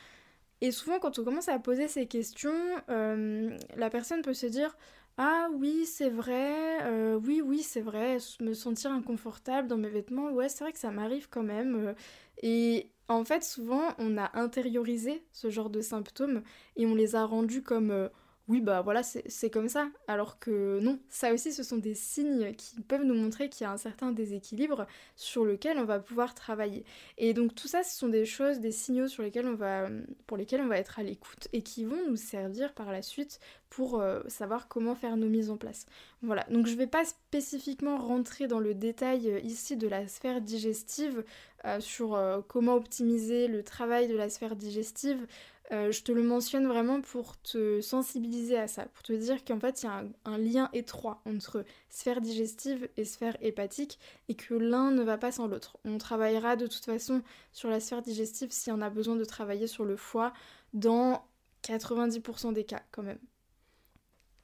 Et 0.60 0.70
souvent, 0.70 0.98
quand 0.98 1.18
on 1.18 1.24
commence 1.24 1.48
à 1.48 1.58
poser 1.58 1.88
ces 1.88 2.06
questions, 2.06 2.54
la 2.88 3.90
personne 3.90 4.22
peut 4.22 4.32
se 4.32 4.46
dire 4.46 4.76
Ah 5.16 5.48
oui, 5.54 5.86
c'est 5.86 6.10
vrai, 6.10 6.82
euh, 6.82 7.20
oui, 7.24 7.40
oui, 7.40 7.62
c'est 7.62 7.80
vrai, 7.80 8.18
me 8.40 8.52
sentir 8.52 8.90
inconfortable 8.90 9.68
dans 9.68 9.76
mes 9.76 9.88
vêtements, 9.88 10.30
ouais, 10.32 10.48
c'est 10.48 10.64
vrai 10.64 10.72
que 10.72 10.78
ça 10.78 10.90
m'arrive 10.90 11.28
quand 11.30 11.44
même. 11.44 11.94
Et 12.42 12.90
en 13.08 13.24
fait, 13.24 13.44
souvent, 13.44 13.94
on 13.98 14.18
a 14.18 14.36
intériorisé 14.36 15.24
ce 15.30 15.50
genre 15.50 15.70
de 15.70 15.80
symptômes 15.82 16.42
et 16.76 16.84
on 16.86 16.96
les 16.96 17.14
a 17.14 17.24
rendus 17.24 17.62
comme 17.62 18.10
oui, 18.46 18.60
bah 18.60 18.82
voilà, 18.82 19.02
c'est 19.02 19.48
comme 19.50 19.70
ça. 19.70 19.88
Alors 20.06 20.38
que 20.38 20.78
non, 20.80 20.98
ça 21.08 21.32
aussi, 21.32 21.50
ce 21.50 21.62
sont 21.62 21.78
des 21.78 21.94
signes 21.94 22.54
qui 22.54 22.78
peuvent 22.82 23.04
nous 23.04 23.14
montrer 23.14 23.48
qu'il 23.48 23.64
y 23.64 23.66
a 23.66 23.72
un 23.72 23.78
certain 23.78 24.12
déséquilibre 24.12 24.86
sur 25.16 25.46
lequel 25.46 25.78
on 25.78 25.84
va 25.84 25.98
pouvoir 25.98 26.34
travailler. 26.34 26.84
Et 27.16 27.32
donc 27.32 27.54
tout 27.54 27.68
ça, 27.68 27.82
ce 27.82 27.96
sont 27.96 28.08
des 28.08 28.26
choses, 28.26 28.60
des 28.60 28.70
signaux 28.72 29.08
sur 29.08 29.22
lesquels 29.22 29.46
on 29.46 29.54
va, 29.54 29.88
pour 30.26 30.36
lesquels 30.36 30.60
on 30.60 30.68
va 30.68 30.76
être 30.76 30.98
à 30.98 31.02
l'écoute 31.02 31.48
et 31.54 31.62
qui 31.62 31.86
vont 31.86 32.06
nous 32.06 32.16
servir 32.16 32.74
par 32.74 32.92
la 32.92 33.00
suite 33.00 33.40
pour 33.74 34.00
euh, 34.00 34.20
savoir 34.28 34.68
comment 34.68 34.94
faire 34.94 35.16
nos 35.16 35.26
mises 35.26 35.50
en 35.50 35.56
place. 35.56 35.86
Voilà, 36.22 36.44
donc 36.48 36.66
je 36.66 36.74
ne 36.74 36.78
vais 36.78 36.86
pas 36.86 37.04
spécifiquement 37.04 37.96
rentrer 37.98 38.46
dans 38.46 38.60
le 38.60 38.72
détail 38.72 39.28
euh, 39.28 39.40
ici 39.40 39.76
de 39.76 39.88
la 39.88 40.06
sphère 40.06 40.40
digestive 40.40 41.24
euh, 41.64 41.80
sur 41.80 42.16
comment 42.46 42.74
optimiser 42.74 43.48
le 43.48 43.64
travail 43.64 44.06
de 44.06 44.16
la 44.16 44.28
sphère 44.28 44.54
digestive. 44.54 45.26
Euh, 45.72 45.90
je 45.90 46.02
te 46.02 46.12
le 46.12 46.22
mentionne 46.22 46.66
vraiment 46.66 47.00
pour 47.00 47.40
te 47.40 47.80
sensibiliser 47.80 48.58
à 48.58 48.68
ça, 48.68 48.84
pour 48.84 49.02
te 49.02 49.14
dire 49.14 49.42
qu'en 49.46 49.58
fait 49.58 49.82
il 49.82 49.86
y 49.86 49.88
a 49.88 50.04
un, 50.26 50.38
lien 50.38 50.68
étroit 50.74 51.22
entre 51.24 51.64
sphère 51.88 52.20
digestive 52.20 52.86
et 52.98 53.06
sphère 53.06 53.34
hépatique 53.40 53.98
et 54.28 54.34
que 54.34 54.52
l'un 54.52 54.90
ne 54.90 55.02
va 55.02 55.16
pas 55.16 55.32
sans 55.32 55.46
l'autre. 55.46 55.78
On 55.86 55.96
travaillera 55.96 56.56
de 56.56 56.66
toute 56.66 56.84
façon 56.84 57.22
sur 57.52 57.70
la 57.70 57.80
sphère 57.80 58.02
digestive 58.02 58.52
si 58.52 58.70
on 58.72 58.82
a 58.82 58.90
besoin 58.90 59.16
de 59.16 59.24
travailler 59.24 59.66
sur 59.66 59.86
le 59.86 59.96
foie 59.96 60.34
dans 60.74 61.24
90% 61.62 62.52
des 62.52 62.64
cas 62.64 62.82
quand 62.90 63.02
même. 63.02 63.20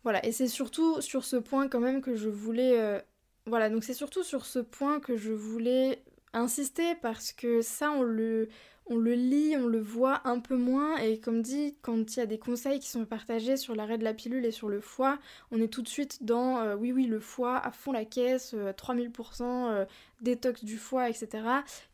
Voilà, 0.04 0.24
et 0.24 0.32
c'est 0.32 0.48
surtout 0.48 1.02
sur 1.02 1.24
ce 1.26 1.36
point 1.36 1.68
quand 1.68 1.80
même 1.80 2.00
que 2.00 2.16
je 2.16 2.30
voulais... 2.30 2.80
Euh, 2.80 2.98
voilà, 3.44 3.68
donc 3.68 3.84
c'est 3.84 3.94
surtout 3.94 4.22
sur 4.22 4.46
ce 4.46 4.58
point 4.58 5.00
que 5.00 5.16
je 5.18 5.32
voulais 5.32 6.02
insister 6.32 6.94
parce 7.02 7.32
que 7.32 7.60
ça 7.60 7.90
on 7.90 8.02
le 8.02 8.48
on 8.90 8.96
le 8.96 9.14
lit, 9.14 9.56
on 9.56 9.68
le 9.68 9.80
voit 9.80 10.20
un 10.24 10.40
peu 10.40 10.56
moins 10.56 10.96
et 10.96 11.18
comme 11.18 11.42
dit, 11.42 11.76
quand 11.80 12.16
il 12.16 12.18
y 12.18 12.22
a 12.22 12.26
des 12.26 12.38
conseils 12.38 12.80
qui 12.80 12.88
sont 12.88 13.06
partagés 13.06 13.56
sur 13.56 13.76
l'arrêt 13.76 13.98
de 13.98 14.04
la 14.04 14.12
pilule 14.12 14.44
et 14.44 14.50
sur 14.50 14.68
le 14.68 14.80
foie, 14.80 15.18
on 15.52 15.62
est 15.62 15.68
tout 15.68 15.80
de 15.80 15.88
suite 15.88 16.24
dans 16.24 16.58
euh, 16.58 16.74
oui 16.74 16.90
oui 16.90 17.06
le 17.06 17.20
foie 17.20 17.56
à 17.56 17.70
fond 17.70 17.92
la 17.92 18.04
caisse, 18.04 18.52
3000% 18.54 19.42
euh, 19.42 19.44
euh, 19.44 19.84
détox 20.20 20.64
du 20.64 20.76
foie, 20.76 21.08
etc. 21.08 21.28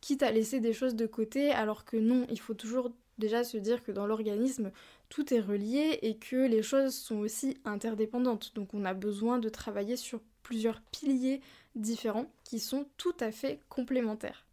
Quitte 0.01 0.23
à 0.23 0.31
laisser 0.31 0.59
des 0.59 0.73
choses 0.73 0.95
de 0.95 1.05
côté 1.05 1.51
alors 1.51 1.85
que 1.85 1.97
non, 1.97 2.25
il 2.31 2.39
faut 2.39 2.55
toujours 2.55 2.91
déjà 3.19 3.43
se 3.43 3.57
dire 3.57 3.83
que 3.83 3.91
dans 3.91 4.07
l'organisme 4.07 4.71
tout 5.09 5.33
est 5.35 5.39
relié 5.39 5.99
et 6.01 6.17
que 6.17 6.47
les 6.47 6.63
choses 6.63 6.95
sont 6.95 7.17
aussi 7.17 7.57
interdépendantes. 7.63 8.53
Donc 8.55 8.73
on 8.73 8.85
a 8.85 8.95
besoin 8.95 9.37
de 9.37 9.49
travailler 9.49 9.97
sur 9.97 10.19
plusieurs 10.41 10.81
piliers 10.91 11.41
différents 11.75 12.31
qui 12.43 12.59
sont 12.59 12.87
tout 12.97 13.15
à 13.19 13.31
fait 13.31 13.59
complémentaires. 13.69 14.46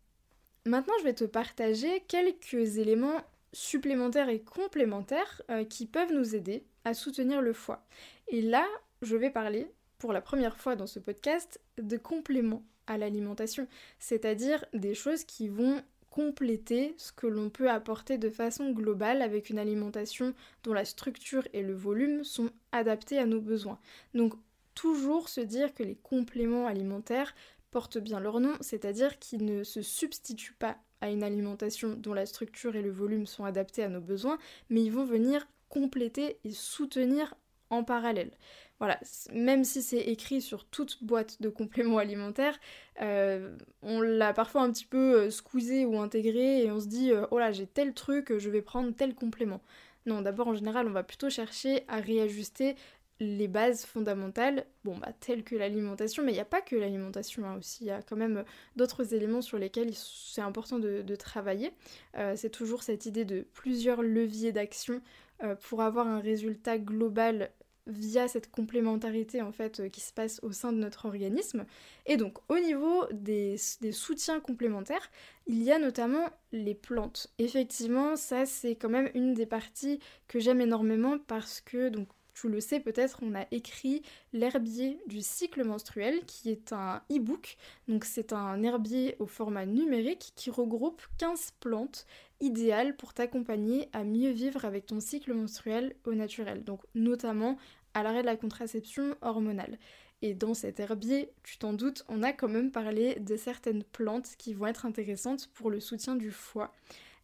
Maintenant, 0.67 0.95
je 1.01 1.05
vais 1.05 1.15
te 1.15 1.25
partager 1.25 2.03
quelques 2.09 2.79
éléments 2.79 3.21
supplémentaires 3.53 4.31
et 4.31 4.41
complémentaires 4.41 5.43
euh, 5.51 5.65
qui 5.65 5.85
peuvent 5.85 6.13
nous 6.13 6.35
aider 6.35 6.65
à 6.85 6.95
soutenir 6.95 7.43
le 7.43 7.53
foie. 7.53 7.85
Et 8.29 8.41
là, 8.41 8.67
je 9.03 9.15
vais 9.15 9.31
parler 9.31 9.71
pour 9.99 10.15
la 10.15 10.23
première 10.23 10.57
fois 10.57 10.75
dans 10.75 10.87
ce 10.87 10.99
podcast 10.99 11.61
de 11.77 11.99
compléments 11.99 12.63
à 12.87 12.97
l'alimentation, 12.97 13.67
c'est-à-dire 13.99 14.65
des 14.73 14.95
choses 14.95 15.25
qui 15.25 15.49
vont 15.49 15.83
compléter 16.09 16.95
ce 16.97 17.13
que 17.13 17.27
l'on 17.27 17.51
peut 17.51 17.69
apporter 17.69 18.17
de 18.17 18.31
façon 18.31 18.71
globale 18.71 19.21
avec 19.21 19.51
une 19.51 19.59
alimentation 19.59 20.33
dont 20.63 20.73
la 20.73 20.85
structure 20.87 21.47
et 21.53 21.63
le 21.63 21.75
volume 21.75 22.25
sont 22.25 22.51
adaptés 22.73 23.19
à 23.19 23.27
nos 23.27 23.41
besoins. 23.41 23.79
Donc 24.15 24.35
toujours 24.75 25.29
se 25.29 25.41
dire 25.41 25.75
que 25.75 25.83
les 25.83 25.97
compléments 25.97 26.67
alimentaires 26.67 27.35
portent 27.75 27.99
bien 27.99 28.21
leur 28.21 28.39
nom, 28.39 28.53
c'est-à-dire 28.61 29.19
qu'ils 29.19 29.45
ne 29.45 29.65
se 29.65 29.83
substituent 29.83 30.55
pas 30.55 30.77
à 31.01 31.11
une 31.11 31.25
alimentation 31.25 31.97
dont 31.97 32.15
la 32.15 32.25
structure 32.25 32.77
et 32.77 32.83
le 32.83 32.91
volume 32.93 33.27
sont 33.27 33.45
adaptés 33.45 33.83
à 33.83 33.89
nos 33.89 34.01
besoins, 34.01 34.39
mais 34.71 34.81
ils 34.81 34.93
vont 34.93 35.05
venir 35.05 35.49
compléter 35.71 36.39
et 36.45 36.53
soutenir 36.53 37.35
en 37.71 37.83
parallèle. 37.83 38.31
Voilà, 38.79 39.01
même 39.33 39.65
si 39.65 39.83
c'est 39.83 40.03
écrit 40.03 40.41
sur 40.41 40.65
toute 40.65 41.03
boîte 41.03 41.43
de 41.43 41.49
compléments 41.49 41.99
alimentaires, 41.99 42.61
euh, 43.03 43.57
on 43.83 44.01
l'a 44.01 44.33
parfois 44.33 44.63
un 44.63 44.71
petit 44.71 44.87
peu 44.87 45.23
euh, 45.23 45.31
squeezé 45.31 45.85
ou 45.85 45.99
intégré 45.99 46.63
et 46.63 46.71
on 46.71 46.79
se 46.79 46.87
dit 46.87 47.11
euh, 47.11 47.27
oh 47.33 47.41
là 47.41 47.51
j'ai 47.51 47.67
tel 47.67 47.93
truc, 47.93 48.39
je 48.39 48.51
vais 48.51 48.63
prendre 48.63 48.95
tel 48.95 49.17
complément. 49.17 49.63
Non, 50.07 50.23
d'abord 50.23 50.47
en 50.47 50.55
général 50.55 50.87
on 50.87 50.93
va 50.93 51.03
plutôt 51.03 51.29
chercher 51.29 51.83
à 51.89 51.97
réajuster 51.97 52.77
les 53.21 53.49
bases 53.49 53.85
fondamentales, 53.85 54.67
bon 54.85 54.97
bah 54.99 55.13
telles 55.21 55.45
que 55.45 55.55
l'alimentation, 55.55 56.25
mais 56.25 56.33
il 56.33 56.35
n'y 56.35 56.41
a 56.41 56.45
pas 56.45 56.61
que 56.61 56.75
l'alimentation 56.75 57.45
hein, 57.45 57.57
aussi, 57.59 57.85
il 57.85 57.87
y 57.87 57.91
a 57.91 58.03
quand 58.03 58.17
même 58.17 58.45
d'autres 58.77 59.15
éléments 59.15 59.43
sur 59.43 59.59
lesquels 59.59 59.95
c'est 59.95 60.41
important 60.41 60.79
de, 60.79 61.15
travailler. 61.17 61.73
Euh, 62.17 62.35
c'est 62.37 62.51
toujours 62.51 62.83
cette 62.83 63.07
idée 63.07 63.25
de 63.25 63.47
plusieurs 63.53 64.03
leviers 64.03 64.51
d'action 64.51 65.01
euh, 65.43 65.55
pour 65.55 65.81
avoir 65.81 66.09
un 66.09 66.19
résultat 66.19 66.77
global 66.77 67.51
via 67.87 68.29
cette 68.29 68.51
complémentarité 68.51 69.43
en 69.43 69.53
fait 69.53 69.81
euh, 69.81 69.89
qui 69.89 70.01
se 70.01 70.13
passe 70.13 70.41
au 70.43 70.53
sein 70.53 70.73
de 70.73 70.79
notre 70.79 71.07
organisme. 71.07 71.67
Et 72.07 72.17
donc 72.17 72.39
au 72.49 72.59
niveau 72.59 73.05
des, 73.13 73.57
des 73.81 73.93
soutiens 73.93 74.41
complémentaires, 74.41 75.11
il 75.47 75.63
y 75.63 75.71
a 75.71 75.79
notamment 75.79 76.29
les 76.53 76.75
plantes. 76.75 77.29
Effectivement, 77.39 78.17
ça 78.17 78.45
c'est 78.45 78.75
quand 78.75 78.89
même 78.89 79.11
une 79.15 79.35
des 79.35 79.47
parties 79.47 80.01
que 80.27 80.41
j'aime 80.41 80.61
énormément 80.61 81.19
parce 81.19 81.61
que 81.61 81.89
donc 81.89 82.09
tu 82.35 82.49
le 82.49 82.61
sais 82.61 82.81
peut-être, 82.81 83.21
on 83.23 83.35
a 83.35 83.47
écrit 83.51 84.03
l'herbier 84.33 84.99
du 85.07 85.23
cycle 85.23 85.65
menstruel 85.65 86.25
qui 86.27 86.51
est 86.51 86.73
un 86.73 87.03
e-book. 87.11 87.57
Donc 87.89 88.05
c'est 88.05 88.33
un 88.33 88.63
herbier 88.63 89.17
au 89.21 89.27
format 89.27 89.67
numérique 89.67 90.33
qui 90.35 90.51
regroupe 90.51 91.03
15 91.19 91.53
plantes 91.61 92.07
idéales 92.41 92.97
pour 92.97 93.15
t'accompagner 93.15 93.89
à 93.93 94.05
mieux 94.05 94.31
vivre 94.31 94.65
avec 94.65 94.87
ton 94.87 95.01
cycle 95.01 95.33
menstruel 95.33 95.95
au 96.05 96.15
naturel. 96.15 96.65
Donc 96.65 96.81
notamment 96.95 97.57
à 97.95 98.03
l'arrêt 98.03 98.23
de 98.23 98.27
la 98.27 98.37
contraception 98.37 99.17
hormonale. 99.23 99.79
Et 100.23 100.35
dans 100.35 100.55
cet 100.55 100.81
herbier, 100.81 101.31
tu 101.43 101.59
t'en 101.59 101.73
doutes, 101.73 102.05
on 102.09 102.23
a 102.23 102.33
quand 102.33 102.49
même 102.49 102.71
parlé 102.71 103.17
de 103.17 103.37
certaines 103.37 103.85
plantes 103.85 104.37
qui 104.39 104.55
vont 104.55 104.67
être 104.67 104.87
intéressantes 104.87 105.49
pour 105.53 105.71
le 105.71 105.81
soutien 105.81 106.17
du 106.17 106.31
foie. 106.31 106.73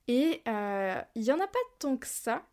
Et 0.06 0.42
euh, 0.46 1.00
il 1.14 1.22
n'y 1.22 1.32
en 1.32 1.40
a 1.40 1.46
pas 1.46 1.58
tant 1.78 1.96
que 1.96 2.06
ça, 2.06 2.44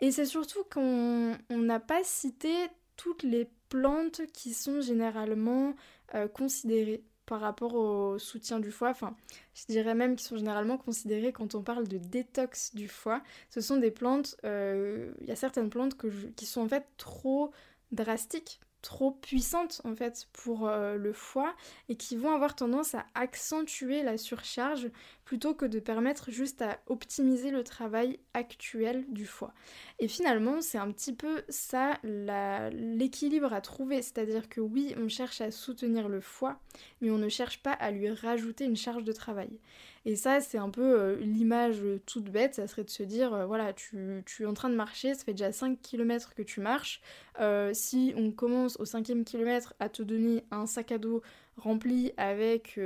et 0.00 0.10
c'est 0.10 0.26
surtout 0.26 0.64
qu'on 0.64 1.36
n'a 1.50 1.80
pas 1.80 2.04
cité 2.04 2.52
toutes 2.96 3.22
les 3.22 3.48
plantes 3.68 4.22
qui 4.32 4.54
sont 4.54 4.80
généralement 4.80 5.74
euh, 6.14 6.28
considérées 6.28 7.02
par 7.26 7.40
rapport 7.40 7.74
au 7.74 8.18
soutien 8.18 8.60
du 8.60 8.70
foie. 8.70 8.90
Enfin, 8.90 9.16
je 9.54 9.64
dirais 9.66 9.94
même 9.94 10.14
qu'ils 10.14 10.28
sont 10.28 10.36
généralement 10.36 10.78
considérées 10.78 11.32
quand 11.32 11.54
on 11.56 11.62
parle 11.62 11.88
de 11.88 11.98
détox 11.98 12.74
du 12.74 12.88
foie. 12.88 13.22
Ce 13.50 13.60
sont 13.60 13.78
des 13.78 13.90
plantes, 13.90 14.36
euh, 14.44 15.12
il 15.20 15.26
y 15.26 15.32
a 15.32 15.36
certaines 15.36 15.70
plantes 15.70 15.96
qui 16.36 16.46
sont 16.46 16.60
en 16.60 16.68
fait 16.68 16.86
trop 16.96 17.50
drastiques 17.92 18.60
trop 18.86 19.10
puissantes 19.10 19.80
en 19.82 19.96
fait 19.96 20.28
pour 20.32 20.68
euh, 20.68 20.96
le 20.96 21.12
foie 21.12 21.56
et 21.88 21.96
qui 21.96 22.16
vont 22.16 22.32
avoir 22.32 22.54
tendance 22.54 22.94
à 22.94 23.04
accentuer 23.14 24.04
la 24.04 24.16
surcharge 24.16 24.90
plutôt 25.26 25.54
que 25.54 25.66
de 25.66 25.80
permettre 25.80 26.30
juste 26.30 26.62
à 26.62 26.78
optimiser 26.86 27.50
le 27.50 27.64
travail 27.64 28.20
actuel 28.32 29.04
du 29.08 29.26
foie. 29.26 29.52
Et 29.98 30.06
finalement, 30.06 30.62
c'est 30.62 30.78
un 30.78 30.90
petit 30.92 31.12
peu 31.12 31.42
ça 31.48 31.98
l'équilibre 32.04 33.52
à 33.52 33.60
trouver, 33.60 34.02
c'est-à-dire 34.02 34.48
que 34.48 34.60
oui, 34.60 34.94
on 34.96 35.08
cherche 35.08 35.40
à 35.40 35.50
soutenir 35.50 36.08
le 36.08 36.20
foie, 36.20 36.60
mais 37.00 37.10
on 37.10 37.18
ne 37.18 37.28
cherche 37.28 37.60
pas 37.60 37.72
à 37.72 37.90
lui 37.90 38.08
rajouter 38.08 38.64
une 38.64 38.76
charge 38.76 39.02
de 39.02 39.12
travail. 39.12 39.58
Et 40.04 40.14
ça, 40.14 40.40
c'est 40.40 40.58
un 40.58 40.70
peu 40.70 41.00
euh, 41.00 41.16
l'image 41.16 41.82
toute 42.06 42.30
bête, 42.30 42.54
ça 42.54 42.68
serait 42.68 42.84
de 42.84 42.90
se 42.90 43.02
dire, 43.02 43.34
euh, 43.34 43.44
voilà, 43.44 43.72
tu, 43.72 44.22
es 44.38 44.46
en 44.46 44.54
train 44.54 44.70
de 44.70 44.76
marcher, 44.76 45.14
ça 45.14 45.24
fait 45.24 45.32
déjà 45.32 45.50
5 45.50 45.80
km 45.82 46.34
que 46.34 46.42
tu 46.42 46.60
marches, 46.60 47.00
euh, 47.40 47.72
si 47.74 48.14
on 48.16 48.30
commence 48.30 48.78
au 48.78 48.84
cinquième 48.84 49.24
kilomètre 49.24 49.74
à 49.80 49.88
te 49.88 50.04
donner 50.04 50.44
un 50.52 50.66
sac 50.66 50.92
à 50.92 50.98
dos 50.98 51.22
rempli 51.56 52.12
avec 52.16 52.78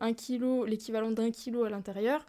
un 0.00 0.12
kilo, 0.12 0.64
l'équivalent 0.64 1.10
d'un 1.10 1.30
kilo 1.30 1.64
à 1.64 1.70
l'intérieur, 1.70 2.26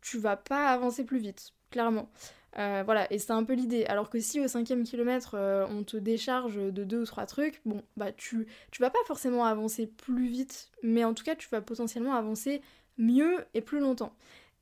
tu 0.00 0.18
vas 0.18 0.36
pas 0.36 0.68
avancer 0.68 1.04
plus 1.04 1.18
vite, 1.18 1.52
clairement. 1.70 2.08
voilà, 2.54 3.12
et 3.12 3.18
c'est 3.18 3.32
un 3.32 3.44
peu 3.44 3.54
l'idée. 3.54 3.84
Alors 3.86 4.10
que 4.10 4.20
si 4.20 4.40
au 4.40 4.48
cinquième 4.48 4.84
kilomètre 4.84 5.36
on 5.70 5.84
te 5.84 5.96
décharge 5.96 6.56
de 6.56 6.84
deux 6.84 7.02
ou 7.02 7.06
trois 7.06 7.26
trucs, 7.26 7.60
bon, 7.64 7.82
bah 7.96 8.12
tu, 8.12 8.46
tu 8.70 8.82
vas 8.82 8.90
pas 8.90 8.98
forcément 9.06 9.44
avancer 9.44 9.86
plus 9.86 10.28
vite, 10.28 10.70
mais 10.82 11.04
en 11.04 11.14
tout 11.14 11.24
cas 11.24 11.36
tu 11.36 11.48
vas 11.50 11.60
potentiellement 11.60 12.14
avancer 12.14 12.60
mieux 12.98 13.44
et 13.54 13.60
plus 13.60 13.80
longtemps. 13.80 14.14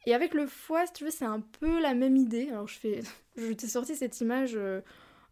Et 0.06 0.14
avec 0.14 0.34
le 0.34 0.46
foie, 0.46 0.86
si 0.86 0.92
tu 0.92 1.04
veux, 1.04 1.10
c'est 1.10 1.24
un 1.24 1.40
peu 1.40 1.80
la 1.80 1.94
même 1.94 2.16
idée. 2.16 2.48
Alors 2.50 2.68
je 2.68 2.78
fais, 2.78 3.00
je 3.36 3.52
t'ai 3.52 3.66
sorti 3.66 3.96
cette 3.96 4.20
image 4.20 4.56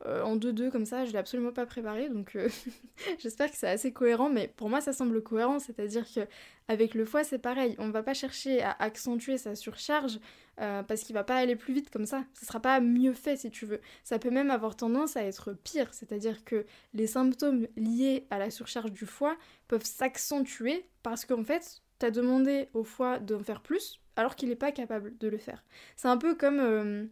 euh, 0.07 0.23
en 0.23 0.37
deux-deux 0.37 0.71
comme 0.71 0.87
ça, 0.87 1.05
je 1.05 1.13
l'ai 1.13 1.19
absolument 1.19 1.53
pas 1.53 1.67
préparé, 1.67 2.09
donc 2.09 2.37
j'espère 3.19 3.51
que 3.51 3.57
c'est 3.57 3.69
assez 3.69 3.93
cohérent, 3.93 4.29
mais 4.29 4.49
pour 4.57 4.69
moi 4.69 4.81
ça 4.81 4.93
semble 4.93 5.23
cohérent, 5.23 5.59
c'est-à-dire 5.59 6.05
que 6.13 6.21
avec 6.69 6.95
le 6.95 7.05
foie 7.05 7.25
c'est 7.25 7.39
pareil, 7.39 7.75
on 7.79 7.91
va 7.91 8.03
pas 8.03 8.15
chercher 8.15 8.63
à 8.63 8.77
accentuer 8.79 9.39
sa 9.39 9.55
surcharge 9.55 10.19
parce 10.57 11.03
qu'il 11.03 11.15
va 11.15 11.25
pas 11.25 11.37
aller 11.37 11.57
plus 11.57 11.75
vite 11.75 11.91
comme 11.91 12.07
ça, 12.07 12.25
ce 12.33 12.47
sera 12.47 12.61
pas 12.61 12.81
mieux 12.81 13.13
fait 13.13 13.37
si 13.37 13.51
tu 13.51 13.67
veux. 13.67 13.81
Ça 14.05 14.19
peut 14.19 14.31
même 14.31 14.51
avoir 14.51 14.77
tendance 14.77 15.17
à 15.17 15.25
être 15.25 15.53
pire, 15.53 15.93
c'est-à-dire 15.93 16.45
que 16.45 16.65
les 16.93 17.07
symptômes 17.07 17.67
liés 17.77 18.27
à 18.31 18.39
la 18.39 18.51
surcharge 18.51 18.93
du 18.93 19.07
foie 19.07 19.37
peuvent 19.69 19.85
s'accentuer 19.85 20.87
parce 21.03 21.25
qu'en 21.25 21.45
fait, 21.45 21.83
t'as 21.99 22.11
demandé 22.11 22.69
au 22.75 22.85
foie 22.85 23.19
d'en 23.19 23.43
faire 23.43 23.63
plus 23.63 24.01
alors 24.17 24.37
qu'il 24.37 24.49
n'est 24.49 24.57
pas 24.57 24.73
capable 24.73 25.17
de 25.19 25.29
le 25.29 25.39
faire. 25.39 25.65
C'est 25.97 26.09
un 26.09 26.19
peu 26.19 26.35
comme... 26.35 27.09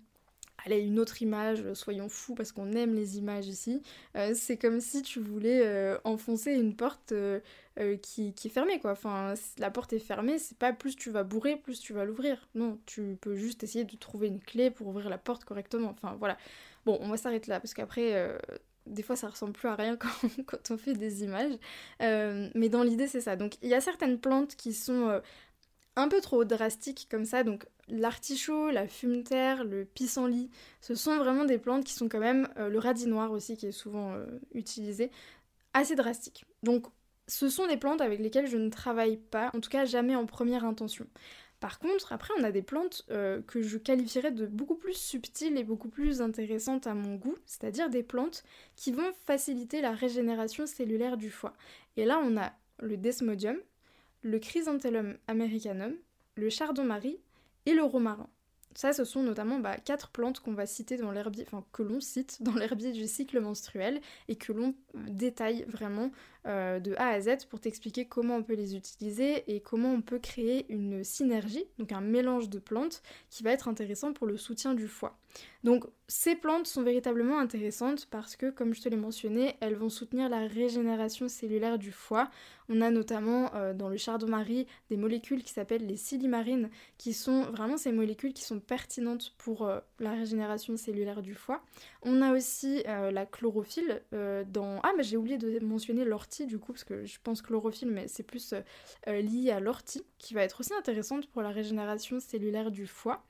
Euh, 0.62 0.66
allez, 0.66 0.81
une 0.81 0.98
autre 0.98 1.22
image, 1.22 1.72
soyons 1.75 2.09
fous 2.09 2.35
parce 2.35 2.53
qu'on 2.53 2.72
aime 2.72 2.94
les 2.94 3.18
images 3.18 3.46
ici. 3.48 3.83
Euh, 4.16 4.33
c'est 4.35 4.57
comme 4.57 4.81
si 4.81 5.03
tu 5.03 5.20
voulais 5.20 5.62
euh, 5.64 5.98
enfoncer 6.05 6.53
une 6.53 6.77
porte 6.77 7.12
qui, 8.03 8.35
qui, 8.35 8.48
est 8.48 8.51
fermée, 8.51 8.79
quoi. 8.81 8.94
La 9.59 9.70
porte 9.70 9.92
est 9.92 9.98
fermée, 9.98 10.38
c'est 10.38 10.59
pas 10.59 10.72
plus 10.72 10.94
tu 10.94 11.11
vas 11.11 11.25
bourrer, 11.25 11.57
plus 11.57 11.81
tu 11.81 11.92
vas 11.92 12.05
l'ouvrir. 12.05 12.48
Non, 12.55 12.79
tu 12.87 13.16
peux 13.20 13.35
juste 13.35 13.64
essayer 13.64 13.85
de 13.85 13.96
trouver 13.96 14.29
une 14.29 14.40
clé 14.40 14.70
pour 14.70 14.88
ouvrir 14.88 15.09
la 15.09 15.18
porte 15.18 15.44
correctement. 15.44 15.90
Enfin, 15.90 16.16
voilà. 16.18 16.37
Bon, 16.85 16.98
on 17.01 17.09
va 17.09 17.16
s'arrêter 17.16 17.51
là 17.51 17.61
parce 17.61 17.72
qu'après, 17.75 18.37
des 18.87 19.03
fois 19.03 19.16
ça 19.16 19.29
ressemble 19.29 19.53
plus 19.53 19.68
à 19.68 19.75
rien 19.75 19.96
quand, 20.46 20.70
on 20.70 20.79
fait 20.79 20.94
des 20.94 21.22
images. 21.22 21.55
Euh, 22.03 22.48
mais 22.55 22.68
dans 22.68 22.83
l'idée 22.83 23.07
c'est 23.07 23.20
ça. 23.20 23.37
Donc 23.37 23.55
il 23.62 23.68
y 23.68 23.75
a 23.75 23.81
certaines 23.81 24.18
plantes 24.18 24.57
qui 24.57 24.72
sont 24.72 25.09
euh, 25.09 25.20
un 25.96 26.09
peu 26.09 26.20
trop 26.20 26.44
drastiques 26.44 27.09
comme 27.11 27.24
ça. 27.24 27.44
Donc 27.44 27.66
l'artichaut, 27.88 28.70
la 28.70 28.88
fumeterre, 28.88 29.64
le 29.64 29.85
pissenlit, 29.85 30.50
ce 30.81 30.94
sont 30.94 31.16
vraiment 31.18 31.44
des 31.44 31.59
plantes 31.59 31.85
qui 31.85 31.92
sont 31.92 32.09
quand 32.09 32.20
même, 32.20 32.48
euh, 32.57 32.68
le 32.68 32.78
radis 32.78 33.07
noir 33.07 33.31
aussi 33.33 33.57
qui 33.57 33.66
est 33.66 33.72
souvent 33.72 34.14
utilisé, 34.55 35.11
assez 35.74 35.94
drastiques. 35.94 36.44
Donc 36.62 36.87
ce 37.28 37.48
sont 37.48 37.66
des 37.66 37.76
plantes 37.76 38.00
avec 38.00 38.20
lesquelles 38.20 38.46
je 38.46 38.57
ne 38.57 38.68
travaille 38.68 39.16
pas, 39.16 39.50
en 39.55 39.61
tout 39.61 39.70
cas 39.70 39.85
jamais 39.85 40.16
en 40.16 40.26
première 40.26 40.64
intention. 40.64 41.07
Par 41.62 41.78
contre, 41.78 42.12
après, 42.12 42.35
on 42.40 42.42
a 42.42 42.50
des 42.50 42.61
plantes 42.61 43.05
euh, 43.12 43.40
que 43.40 43.62
je 43.62 43.78
qualifierais 43.78 44.33
de 44.33 44.46
beaucoup 44.46 44.74
plus 44.74 44.94
subtiles 44.94 45.57
et 45.57 45.62
beaucoup 45.62 45.88
plus 45.88 46.20
intéressantes 46.20 46.88
à 46.88 46.94
mon 46.94 47.14
goût, 47.14 47.37
c'est-à-dire 47.46 47.88
des 47.88 48.02
plantes 48.02 48.42
qui 48.74 48.90
vont 48.90 49.12
faciliter 49.26 49.81
la 49.81 49.92
régénération 49.92 50.66
cellulaire 50.66 51.16
du 51.16 51.31
foie. 51.31 51.55
Et 51.96 52.05
là, 52.05 52.20
on 52.24 52.37
a 52.37 52.52
le 52.81 52.96
desmodium, 52.96 53.57
le 54.23 54.39
chrysanthellum 54.39 55.17
americanum, 55.27 55.95
le 56.35 56.49
chardon-marie 56.51 57.19
et 57.67 57.75
le 57.75 57.83
romarin. 57.83 58.29
Ça, 58.75 58.93
ce 58.93 59.05
sont 59.05 59.23
notamment 59.23 59.59
bah, 59.59 59.77
quatre 59.77 60.11
plantes 60.11 60.41
qu'on 60.41 60.55
va 60.55 60.65
citer 60.67 60.97
dans 60.97 61.11
l'herbier, 61.11 61.45
enfin 61.47 61.65
que 61.73 61.83
l'on 61.83 62.01
cite 62.01 62.43
dans 62.43 62.55
l'herbier 62.55 62.93
du 62.93 63.07
cycle 63.07 63.39
menstruel 63.41 64.01
et 64.29 64.37
que 64.37 64.53
l'on 64.53 64.75
détaille 64.95 65.65
vraiment 65.69 66.11
euh, 66.44 66.81
de 66.81 66.94
A 66.96 67.11
à 67.11 67.20
Z 67.20 67.46
pour 67.48 67.61
t'expliquer 67.61 68.07
comment 68.07 68.35
on 68.35 68.42
peut 68.42 68.55
les 68.55 68.74
utiliser 68.74 69.44
et 69.46 69.61
comment 69.61 69.92
on 69.92 70.02
peut 70.02 70.18
créer 70.18 70.66
une 70.72 71.05
synergie, 71.05 71.64
donc 71.78 71.92
un 71.92 72.00
mélange 72.00 72.50
de 72.50 72.59
plantes 72.59 73.00
qui 73.31 73.44
va 73.44 73.52
être 73.52 73.68
intéressant 73.68 74.12
pour 74.12 74.26
le 74.26 74.37
soutien 74.37 74.74
du 74.74 74.88
foie. 74.88 75.16
Donc 75.62 75.85
ces 76.09 76.35
plantes 76.35 76.66
sont 76.66 76.83
véritablement 76.83 77.38
intéressantes 77.38 78.07
parce 78.11 78.35
que, 78.37 78.50
comme 78.50 78.74
je 78.74 78.83
te 78.83 78.88
l'ai 78.88 78.96
mentionné, 78.96 79.55
elles 79.61 79.76
vont 79.76 79.88
soutenir 79.88 80.28
la 80.28 80.46
régénération 80.46 81.28
cellulaire 81.28 81.78
du 81.78 81.92
foie. 81.92 82.28
On 82.68 82.81
a 82.81 82.90
notamment 82.90 83.55
euh, 83.55 83.72
dans 83.72 83.88
le 83.88 83.96
chardon-marie 83.96 84.66
des 84.90 84.96
molécules 84.96 85.42
qui 85.42 85.52
s'appellent 85.52 85.87
les 85.87 85.96
silimarines, 85.96 86.70
qui 86.98 87.12
sont 87.12 87.42
vraiment 87.44 87.76
ces 87.76 87.92
molécules 87.92 88.35
qui 88.35 88.42
sont 88.42 88.61
pertinentes 88.61 89.35
pour 89.38 89.62
euh, 89.62 89.78
la 90.00 90.11
régénération 90.11 90.76
cellulaire 90.76 91.22
du 91.22 91.35
foie. 91.35 91.62
On 92.02 92.20
a 92.20 92.33
aussi 92.33 92.83
la 92.85 93.26
chlorophylle 93.26 94.02
dans... 94.11 94.81
Ah 94.83 94.92
mais 94.96 95.02
j'ai 95.02 95.16
oublié 95.16 95.38
de 95.38 95.64
mentionner 95.64 96.05
l'ortie 96.05 96.32
du 96.40 96.59
coup, 96.59 96.73
parce 96.73 96.85
que 96.85 97.05
je 97.05 97.18
pense 97.23 97.42
chlorophylle, 97.42 97.90
mais 97.90 98.09
c'est 98.09 98.23
plus 98.23 98.53
euh, 98.53 98.61
euh, 99.09 99.21
lié 99.21 99.51
à 99.51 99.61
l'ortie, 99.61 100.05
qui 100.18 100.35
va 100.35 100.42
être 100.42 100.61
aussi 100.61 100.73
intéressante 100.75 101.27
pour 101.29 101.42
la 101.42 101.51
régénération 101.51 102.21
cellulaire 102.21 102.71
du 102.71 102.87
foie. 102.87 103.25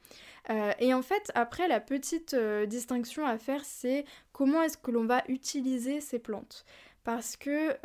Euh, 0.50 0.72
et 0.78 0.94
en 0.94 1.02
fait, 1.02 1.32
après, 1.34 1.68
la 1.68 1.80
petite 1.80 2.34
distinction 2.66 3.26
à 3.26 3.38
faire, 3.38 3.64
c'est 3.64 4.04
comment 4.32 4.62
est-ce 4.62 4.76
que 4.76 4.90
l'on 4.90 5.04
va 5.04 5.22
utiliser 5.28 6.00
ces 6.00 6.18
plantes. 6.18 6.64
Parce 7.04 7.36
que 7.36 7.76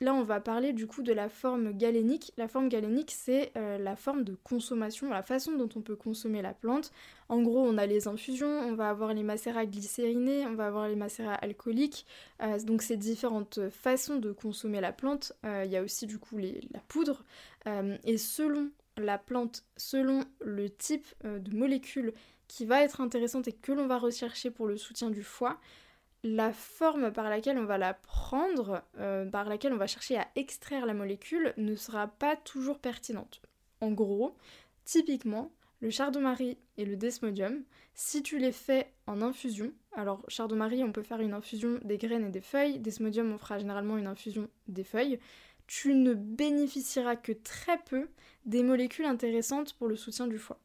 Là, 0.00 0.14
on 0.14 0.22
va 0.22 0.40
parler 0.40 0.72
du 0.72 0.86
coup 0.86 1.02
de 1.02 1.12
la 1.12 1.28
forme 1.28 1.72
galénique. 1.72 2.32
La 2.38 2.48
forme 2.48 2.70
galénique, 2.70 3.10
c'est 3.10 3.52
euh, 3.58 3.76
la 3.76 3.96
forme 3.96 4.24
de 4.24 4.34
consommation, 4.34 5.10
la 5.10 5.22
façon 5.22 5.52
dont 5.56 5.68
on 5.76 5.82
peut 5.82 5.94
consommer 5.94 6.40
la 6.40 6.54
plante. 6.54 6.90
En 7.28 7.42
gros, 7.42 7.60
on 7.60 7.76
a 7.76 7.84
les 7.84 8.08
infusions, 8.08 8.48
on 8.48 8.74
va 8.74 8.88
avoir 8.88 9.12
les 9.12 9.22
macérats 9.22 9.66
glycérinés, 9.66 10.46
on 10.46 10.54
va 10.54 10.68
avoir 10.68 10.88
les 10.88 10.96
macérats 10.96 11.34
alcooliques. 11.34 12.06
Euh, 12.42 12.58
donc, 12.60 12.80
c'est 12.80 12.96
différentes 12.96 13.68
façons 13.68 14.16
de 14.16 14.32
consommer 14.32 14.80
la 14.80 14.92
plante. 14.92 15.34
Euh, 15.44 15.64
il 15.66 15.70
y 15.70 15.76
a 15.76 15.82
aussi 15.82 16.06
du 16.06 16.18
coup 16.18 16.38
la 16.38 16.80
poudre. 16.88 17.24
et 18.04 18.16
selon 18.16 18.70
la 18.96 19.18
plante, 19.18 19.64
selon 19.76 20.24
le 20.40 20.70
type 20.70 21.06
de 21.24 21.54
molécule 21.54 22.14
qui 22.48 22.64
va 22.64 22.82
être 22.82 23.02
intéressante 23.02 23.48
et 23.48 23.52
que 23.52 23.72
l'on 23.72 23.86
va 23.86 23.98
rechercher 23.98 24.50
pour 24.50 24.66
le 24.66 24.78
soutien 24.78 25.10
du 25.10 25.22
foie, 25.22 25.60
la 26.22 26.52
forme 26.52 27.12
par 27.12 27.30
laquelle 27.30 27.58
on 27.58 27.64
va 27.64 27.78
la 27.78 27.94
prendre, 27.94 28.82
euh, 28.98 29.24
par 29.24 29.48
laquelle 29.48 29.72
on 29.72 29.78
va 29.78 29.86
chercher 29.86 30.18
à 30.18 30.28
extraire 30.36 30.86
la 30.86 30.94
molécule, 30.94 31.54
ne 31.56 31.74
sera 31.74 32.08
pas 32.08 32.36
toujours 32.36 32.78
pertinente. 32.78 33.40
En 33.80 33.90
gros, 33.90 34.36
typiquement, 34.84 35.50
le 35.80 35.88
chardon-marie 35.88 36.58
et 36.76 36.84
le 36.84 36.96
desmodium, 36.96 37.62
si 37.94 38.22
tu 38.22 38.38
les 38.38 38.52
fais 38.52 38.92
en 39.06 39.22
infusion, 39.22 39.72
alors 39.92 40.22
chardon-marie, 40.28 40.84
on 40.84 40.92
peut 40.92 41.02
faire 41.02 41.20
une 41.20 41.32
infusion 41.32 41.78
des 41.82 41.96
graines 41.96 42.26
et 42.26 42.30
des 42.30 42.42
feuilles, 42.42 42.78
desmodium, 42.78 43.32
on 43.32 43.38
fera 43.38 43.58
généralement 43.58 43.96
une 43.96 44.06
infusion 44.06 44.48
des 44.68 44.84
feuilles, 44.84 45.18
tu 45.66 45.94
ne 45.94 46.14
bénéficieras 46.14 47.16
que 47.16 47.32
très 47.32 47.78
peu 47.78 48.08
des 48.44 48.62
molécules 48.62 49.06
intéressantes 49.06 49.72
pour 49.74 49.88
le 49.88 49.96
soutien 49.96 50.26
du 50.26 50.36
foie. 50.36 50.60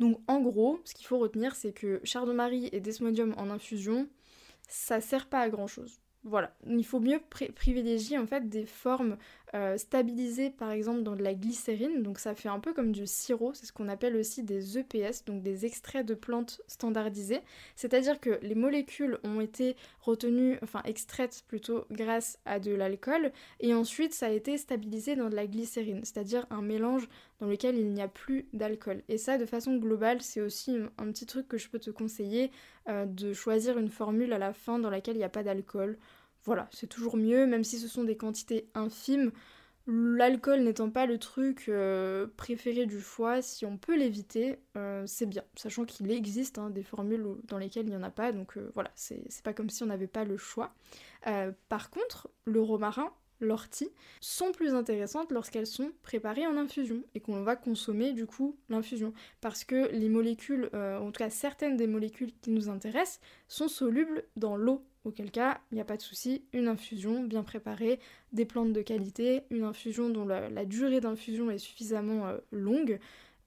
Donc 0.00 0.20
en 0.26 0.40
gros, 0.40 0.80
ce 0.84 0.94
qu'il 0.94 1.06
faut 1.06 1.18
retenir, 1.18 1.54
c'est 1.54 1.72
que 1.72 2.00
chardon-marie 2.04 2.68
et 2.72 2.80
desmodium 2.80 3.34
en 3.38 3.50
infusion, 3.50 4.08
ça 4.68 5.00
sert 5.00 5.28
pas 5.28 5.40
à 5.40 5.48
grand 5.48 5.66
chose. 5.66 6.00
Voilà, 6.24 6.54
il 6.66 6.84
faut 6.84 7.00
mieux 7.00 7.20
privilégier 7.54 8.18
en 8.18 8.26
fait 8.26 8.48
des 8.48 8.66
formes 8.66 9.16
euh, 9.54 9.78
stabilisées 9.78 10.50
par 10.50 10.70
exemple 10.70 11.02
dans 11.02 11.16
de 11.16 11.22
la 11.22 11.34
glycérine, 11.34 12.02
donc 12.02 12.18
ça 12.18 12.34
fait 12.34 12.48
un 12.48 12.60
peu 12.60 12.72
comme 12.72 12.92
du 12.92 13.06
sirop, 13.06 13.54
c'est 13.54 13.66
ce 13.66 13.72
qu'on 13.72 13.88
appelle 13.88 14.16
aussi 14.16 14.42
des 14.42 14.78
EPS, 14.78 15.24
donc 15.24 15.42
des 15.42 15.64
extraits 15.64 16.04
de 16.04 16.14
plantes 16.14 16.60
standardisés, 16.66 17.40
c'est-à-dire 17.74 18.20
que 18.20 18.38
les 18.42 18.54
molécules 18.54 19.18
ont 19.24 19.40
été 19.40 19.76
retenues, 20.00 20.58
enfin 20.62 20.82
extraites 20.84 21.44
plutôt 21.48 21.86
grâce 21.90 22.38
à 22.44 22.60
de 22.60 22.72
l'alcool, 22.72 23.32
et 23.60 23.72
ensuite 23.74 24.12
ça 24.12 24.26
a 24.26 24.30
été 24.30 24.58
stabilisé 24.58 25.16
dans 25.16 25.30
de 25.30 25.36
la 25.36 25.46
glycérine, 25.46 26.00
c'est-à-dire 26.04 26.46
un 26.50 26.62
mélange 26.62 27.08
dans 27.40 27.46
lequel 27.46 27.78
il 27.78 27.90
n'y 27.92 28.02
a 28.02 28.08
plus 28.08 28.46
d'alcool. 28.52 29.02
Et 29.08 29.16
ça 29.16 29.38
de 29.38 29.46
façon 29.46 29.76
globale 29.76 30.20
c'est 30.20 30.40
aussi 30.40 30.76
un 30.98 31.06
petit 31.10 31.26
truc 31.26 31.48
que 31.48 31.56
je 31.58 31.68
peux 31.68 31.78
te 31.78 31.90
conseiller, 31.90 32.50
euh, 32.88 33.06
de 33.06 33.32
choisir 33.32 33.78
une 33.78 33.90
formule 33.90 34.32
à 34.32 34.38
la 34.38 34.52
fin 34.52 34.78
dans 34.78 34.90
laquelle 34.90 35.16
il 35.16 35.20
n'y 35.20 35.24
a 35.24 35.28
pas 35.28 35.42
d'alcool 35.42 35.98
voilà, 36.44 36.68
c'est 36.72 36.86
toujours 36.86 37.16
mieux, 37.16 37.46
même 37.46 37.64
si 37.64 37.78
ce 37.78 37.88
sont 37.88 38.04
des 38.04 38.16
quantités 38.16 38.68
infimes. 38.74 39.32
L'alcool 39.90 40.64
n'étant 40.64 40.90
pas 40.90 41.06
le 41.06 41.16
truc 41.16 41.64
euh, 41.70 42.26
préféré 42.36 42.84
du 42.84 43.00
foie, 43.00 43.40
si 43.40 43.64
on 43.64 43.78
peut 43.78 43.96
l'éviter, 43.96 44.58
euh, 44.76 45.02
c'est 45.06 45.24
bien. 45.24 45.42
Sachant 45.54 45.86
qu'il 45.86 46.10
existe 46.10 46.58
hein, 46.58 46.68
des 46.68 46.82
formules 46.82 47.26
dans 47.44 47.56
lesquelles 47.56 47.86
il 47.86 47.90
n'y 47.90 47.96
en 47.96 48.02
a 48.02 48.10
pas, 48.10 48.32
donc 48.32 48.58
euh, 48.58 48.70
voilà, 48.74 48.90
c'est 48.94 49.24
pas 49.42 49.54
comme 49.54 49.70
si 49.70 49.82
on 49.82 49.86
n'avait 49.86 50.06
pas 50.06 50.24
le 50.24 50.36
choix. 50.36 50.74
par 51.70 51.88
contre, 51.88 52.28
le 52.44 52.60
romarin, 52.60 53.10
l'ortie, 53.40 53.88
sont 54.20 54.52
plus 54.52 54.74
intéressantes 54.74 55.32
lorsqu'elles 55.32 55.66
sont 55.66 55.90
préparées 56.02 56.46
en 56.46 56.58
infusion 56.58 57.02
et 57.14 57.20
qu'on 57.20 57.42
va 57.42 57.56
consommer 57.56 58.12
du 58.12 58.26
coup 58.26 58.58
l'infusion. 58.68 59.14
Parce 59.40 59.64
que 59.64 59.90
les 59.92 60.10
molécules, 60.10 60.68
en 60.74 61.06
tout 61.06 61.18
cas 61.18 61.30
certaines 61.30 61.78
des 61.78 61.86
molécules 61.86 62.32
qui 62.42 62.50
nous 62.50 62.68
intéressent, 62.68 63.20
sont 63.46 63.68
solubles 63.68 64.24
dans 64.36 64.58
l'eau 64.58 64.84
auquel 65.04 65.30
cas 65.30 65.60
il 65.70 65.76
n'y 65.76 65.80
a 65.80 65.84
pas 65.84 65.96
de 65.96 66.02
souci, 66.02 66.44
une 66.52 66.68
infusion 66.68 67.22
bien 67.22 67.42
préparée, 67.42 67.98
des 68.32 68.44
plantes 68.44 68.72
de 68.72 68.82
qualité, 68.82 69.42
une 69.50 69.64
infusion 69.64 70.10
dont 70.10 70.24
la, 70.24 70.64
durée 70.64 71.00
d'infusion 71.00 71.50
est 71.50 71.58
suffisamment 71.58 72.26
euh, 72.26 72.38
longue 72.50 72.98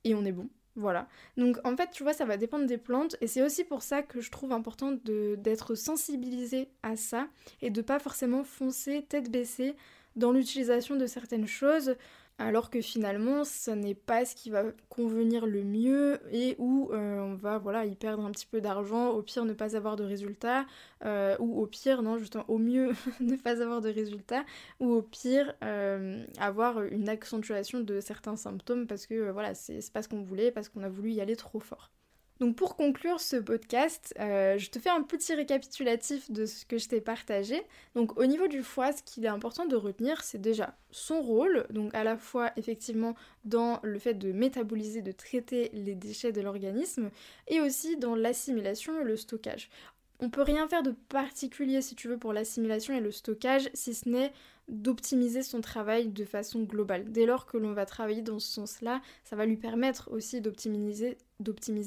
et 0.04 0.16
on 0.16 0.26
est 0.26 0.32
bon. 0.32 0.50
Voilà. 0.76 1.08
Donc 1.36 1.58
en 1.66 1.76
fait, 1.76 1.90
tu 1.92 2.04
vois, 2.04 2.14
ça 2.14 2.24
va 2.24 2.38
dépendre 2.38 2.66
des 2.66 2.78
plantes 2.78 3.18
et 3.20 3.28
c'est 3.28 3.44
aussi 3.44 3.66
pour 3.66 3.84
ça 3.84 4.04
que 4.04 4.22
je 4.22 4.32
trouve 4.32 4.54
important 4.54 4.94
d'être 5.04 5.76
sensibilisé 5.76 6.70
à 6.82 6.96
ça 6.96 7.28
et 7.62 7.70
de 7.70 7.82
pas 7.82 8.00
forcément 8.00 8.44
foncer 8.44 9.06
tête 9.08 9.30
baissée 9.30 9.76
dans 10.16 10.32
l'utilisation 10.32 10.96
de 10.96 11.06
certaines 11.06 11.48
choses 11.48 11.96
alors 12.38 12.70
que 12.70 12.82
finalement 12.82 13.44
ce 13.44 13.72
n'est 13.72 13.96
pas 13.96 14.26
ce 14.26 14.36
qui 14.36 14.50
va 14.50 14.64
convenir 14.90 15.46
le 15.46 15.64
mieux 15.64 16.20
et 16.32 16.56
où 16.58 16.90
on 17.32 17.36
va 17.36 17.58
voilà 17.58 17.86
y 17.86 17.96
perdre 17.96 18.26
un 18.26 18.32
petit 18.32 18.46
peu 18.46 18.62
d'argent, 18.62 19.10
au 19.10 19.22
pire 19.22 19.46
ne 19.46 19.54
pas 19.54 19.76
avoir 19.76 19.96
de 19.96 20.04
résultats, 20.04 20.66
euh, 21.06 21.36
ou 21.40 21.62
au 21.62 21.66
pire 21.68 22.02
non 22.02 22.18
justement 22.18 22.46
au 22.48 22.58
mieux 22.58 22.92
ne 23.20 23.36
pas 23.36 23.62
avoir 23.62 23.82
de 23.82 23.90
résultats, 23.90 24.46
ou 24.80 24.92
au 24.94 25.02
pire 25.02 25.54
euh, 25.64 26.24
avoir 26.40 26.82
une 26.84 27.10
accentuation 27.10 27.80
de 27.80 28.00
certains 28.00 28.36
symptômes 28.36 28.88
parce 28.88 29.06
que 29.08 29.32
voilà 29.32 29.54
c'est 29.56 29.92
pas 29.92 30.02
ce 30.04 30.10
qu'on 30.10 30.22
voulait, 30.22 30.52
parce 30.52 30.70
qu'on 30.70 30.84
a 30.84 30.90
voulu 30.90 31.12
y 31.12 31.22
aller 31.22 31.36
trop 31.36 31.60
fort. 31.60 31.92
Donc 32.42 32.56
pour 32.56 32.76
conclure 32.76 33.22
ce 33.22 33.36
podcast, 33.36 34.16
euh, 34.20 34.58
je 34.58 34.72
te 34.72 34.80
fais 34.80 34.90
un 34.90 35.04
petit 35.04 35.36
récapitulatif 35.36 36.32
de 36.32 36.48
ce 36.48 36.66
que 36.66 36.80
je 36.80 36.90
t'ai 36.90 37.00
partagé. 37.00 37.62
Donc 37.94 38.20
au 38.20 38.26
niveau 38.26 38.48
du 38.48 38.64
foie, 38.64 38.92
ce 38.94 39.04
qu'il 39.04 39.26
est 39.26 39.28
important 39.28 39.68
de 39.68 39.76
retenir, 39.76 40.24
c'est 40.24 40.42
déjà 40.42 40.76
son 40.90 41.22
rôle, 41.22 41.68
donc 41.70 41.94
à 41.94 42.04
la 42.04 42.18
fois 42.18 42.52
effectivement 42.58 43.14
dans 43.46 43.80
le 43.84 44.00
fait 44.00 44.16
de 44.16 44.32
métaboliser, 44.32 45.04
de 45.04 45.12
traiter 45.12 45.70
les 45.74 45.94
déchets 45.94 46.32
de 46.32 46.42
l'organisme, 46.42 47.12
et 47.48 47.62
aussi 47.62 47.96
dans 47.98 48.16
l'assimilation 48.16 49.00
et 49.00 49.04
le 49.04 49.18
stockage. 49.18 49.70
On 50.20 50.32
peut 50.32 50.42
rien 50.42 50.68
faire 50.68 50.82
de 50.82 50.96
particulier 51.10 51.84
si 51.84 51.94
tu 51.94 52.08
veux 52.08 52.18
pour 52.18 52.34
l'assimilation 52.34 52.96
et 52.96 53.02
le 53.02 53.12
stockage, 53.12 53.70
si 53.76 53.94
ce 53.94 54.10
n'est 54.10 54.34
d'optimiser 54.72 55.44
son 55.44 55.62
travail 55.62 56.08
de 56.08 56.26
façon 56.26 56.64
globale. 56.64 57.12
Dès 57.12 57.26
lors 57.26 57.46
que 57.46 57.58
l'on 57.58 57.74
va 57.74 57.86
travailler 57.86 58.22
dans 58.22 58.40
ce 58.40 58.52
sens-là, 58.52 59.02
ça 59.24 59.36
va 59.36 59.46
lui 59.46 59.58
permettre 59.58 60.10
aussi 60.12 60.42
d'optimiser, 60.42 61.18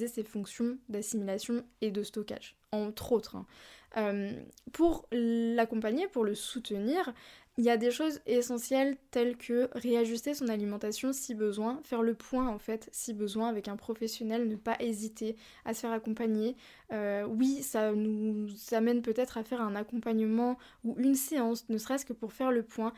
ses 0.06 0.22
fonctions 0.22 0.78
d'assimilation 0.88 1.64
et 1.80 1.90
de 1.90 2.02
stockage, 2.02 2.56
entre 2.70 3.12
autres. 3.12 3.36
Hein. 3.36 3.46
Euh, 3.96 4.32
pour 4.72 5.06
l'accompagner, 5.12 6.08
pour 6.08 6.24
le 6.24 6.34
soutenir, 6.34 7.12
il 7.56 7.64
y 7.64 7.70
a 7.70 7.76
des 7.76 7.92
choses 7.92 8.20
essentielles 8.26 8.96
telles 9.12 9.36
que 9.36 9.68
réajuster 9.74 10.34
son 10.34 10.48
alimentation 10.48 11.12
si 11.12 11.34
besoin, 11.34 11.80
faire 11.84 12.02
le 12.02 12.14
point 12.14 12.48
en 12.48 12.58
fait 12.58 12.88
si 12.90 13.12
besoin 13.12 13.48
avec 13.48 13.68
un 13.68 13.76
professionnel, 13.76 14.48
ne 14.48 14.56
pas 14.56 14.76
hésiter 14.80 15.36
à 15.64 15.72
se 15.72 15.80
faire 15.80 15.92
accompagner. 15.92 16.56
Euh, 16.92 17.24
oui, 17.24 17.62
ça 17.62 17.92
nous 17.92 18.48
amène 18.72 19.02
peut-être 19.02 19.38
à 19.38 19.44
faire 19.44 19.60
un 19.60 19.76
accompagnement 19.76 20.58
ou 20.82 20.96
une 20.98 21.14
séance, 21.14 21.68
ne 21.68 21.78
serait-ce 21.78 22.04
que 22.04 22.12
pour 22.12 22.32
faire 22.32 22.50
le 22.50 22.64
point, 22.64 22.92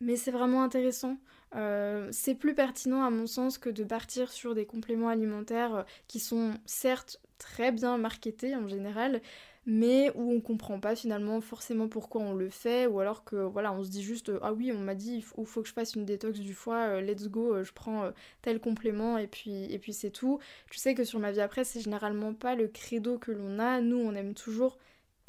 mais 0.00 0.16
c'est 0.16 0.30
vraiment 0.30 0.62
intéressant. 0.62 1.18
Euh, 1.56 2.08
c'est 2.12 2.36
plus 2.36 2.54
pertinent 2.54 3.04
à 3.04 3.10
mon 3.10 3.26
sens 3.26 3.58
que 3.58 3.68
de 3.68 3.84
partir 3.84 4.30
sur 4.32 4.54
des 4.54 4.64
compléments 4.64 5.08
alimentaires 5.08 5.84
qui 6.06 6.20
sont 6.20 6.54
certes 6.64 7.20
très 7.38 7.72
bien 7.72 7.98
marketés 7.98 8.54
en 8.54 8.68
général, 8.68 9.20
mais 9.66 10.10
où 10.14 10.32
on 10.32 10.40
comprend 10.40 10.80
pas 10.80 10.96
finalement 10.96 11.40
forcément 11.40 11.88
pourquoi 11.88 12.22
on 12.22 12.34
le 12.34 12.48
fait, 12.50 12.86
ou 12.86 13.00
alors 13.00 13.24
que 13.24 13.36
voilà, 13.36 13.72
on 13.72 13.82
se 13.84 13.90
dit 13.90 14.02
juste 14.02 14.32
ah 14.42 14.52
oui, 14.52 14.72
on 14.72 14.78
m'a 14.78 14.94
dit 14.94 15.16
il 15.16 15.22
faut, 15.22 15.44
faut, 15.44 15.62
que 15.62 15.68
je 15.68 15.72
fasse 15.72 15.94
une 15.94 16.04
détox 16.04 16.40
du 16.40 16.54
foie, 16.54 16.78
euh, 16.88 17.00
let's 17.00 17.28
go, 17.28 17.54
euh, 17.54 17.64
je 17.64 17.72
prends 17.72 18.04
euh, 18.04 18.10
tel 18.42 18.60
complément 18.60 19.18
et 19.18 19.26
puis 19.26 19.64
et 19.72 19.78
puis 19.78 19.92
c'est 19.92 20.10
tout. 20.10 20.38
Tu 20.70 20.78
sais 20.78 20.94
que 20.94 21.04
sur 21.04 21.18
ma 21.18 21.32
vie 21.32 21.40
après, 21.40 21.64
c'est 21.64 21.80
généralement 21.80 22.34
pas 22.34 22.54
le 22.54 22.68
credo 22.68 23.18
que 23.18 23.32
l'on 23.32 23.58
a. 23.58 23.80
Nous, 23.80 23.98
on 23.98 24.14
aime 24.14 24.34
toujours 24.34 24.78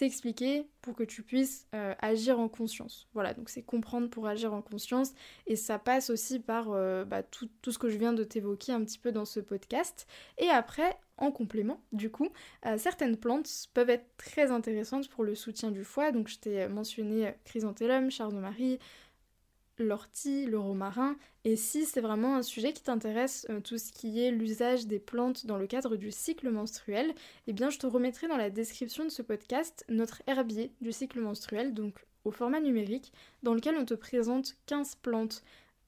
t'expliquer 0.01 0.67
pour 0.81 0.95
que 0.95 1.03
tu 1.03 1.21
puisses 1.21 1.67
agir 1.99 2.39
en 2.39 2.49
conscience. 2.49 3.07
Voilà, 3.13 3.35
donc 3.35 3.49
c'est 3.49 3.61
comprendre 3.61 4.09
pour 4.09 4.25
agir 4.25 4.51
en 4.51 4.63
conscience 4.63 5.13
et 5.45 5.55
ça 5.55 5.77
passe 5.77 6.09
aussi 6.09 6.39
par 6.39 6.69
bah, 7.05 7.21
tout, 7.21 7.47
ce 7.71 7.77
que 7.77 7.87
je 7.87 7.97
viens 7.97 8.11
de 8.11 8.23
t'évoquer 8.23 8.71
un 8.71 8.83
petit 8.83 8.97
peu 8.97 9.11
dans 9.11 9.25
ce 9.25 9.39
podcast. 9.39 10.07
Et 10.39 10.49
après, 10.49 10.97
en 11.21 11.31
complément, 11.31 11.79
du 11.91 12.09
coup, 12.09 12.29
euh, 12.65 12.77
certaines 12.77 13.15
plantes 13.15 13.49
peuvent 13.73 13.89
être 13.89 14.07
très 14.17 14.51
intéressantes 14.51 15.07
pour 15.07 15.23
le 15.23 15.35
soutien 15.35 15.71
du 15.71 15.83
foie. 15.83 16.11
Donc 16.11 16.27
je 16.27 16.39
t'ai 16.39 16.67
mentionné 16.67 17.27
euh, 17.27 17.31
chrysanthellum, 17.45 18.09
chardon-marie, 18.09 18.79
l'ortie, 19.81 20.45
le 20.45 20.59
romarin. 20.59 21.15
Et 21.43 21.55
si 21.55 21.85
c'est 21.85 22.01
vraiment 22.01 22.35
un 22.35 22.43
sujet 22.43 22.73
qui 22.73 22.83
t'intéresse, 22.83 23.45
euh, 23.49 23.59
tout 23.59 23.77
ce 23.77 23.91
qui 23.91 24.21
est 24.23 24.31
l'usage 24.31 24.87
des 24.87 24.99
plantes 24.99 25.45
dans 25.45 25.57
le 25.57 25.67
cadre 25.67 25.95
du 25.95 26.11
cycle 26.11 26.49
menstruel, 26.49 27.13
eh 27.47 27.53
bien 27.53 27.69
je 27.69 27.79
te 27.79 27.87
remettrai 27.87 28.27
dans 28.27 28.37
la 28.37 28.49
description 28.49 29.03
de 29.03 29.09
ce 29.09 29.21
podcast 29.21 29.85
notre 29.89 30.21
herbier 30.27 30.71
du 30.81 30.91
cycle 30.91 31.19
menstruel, 31.19 31.73
donc 31.73 32.05
au 32.25 32.31
format 32.31 32.61
numérique, 32.61 33.11
dans 33.43 33.53
lequel 33.53 33.75
on 33.75 33.85
te 33.85 33.95
présente 33.95 34.55
15 34.67 34.95
plantes 34.95 35.43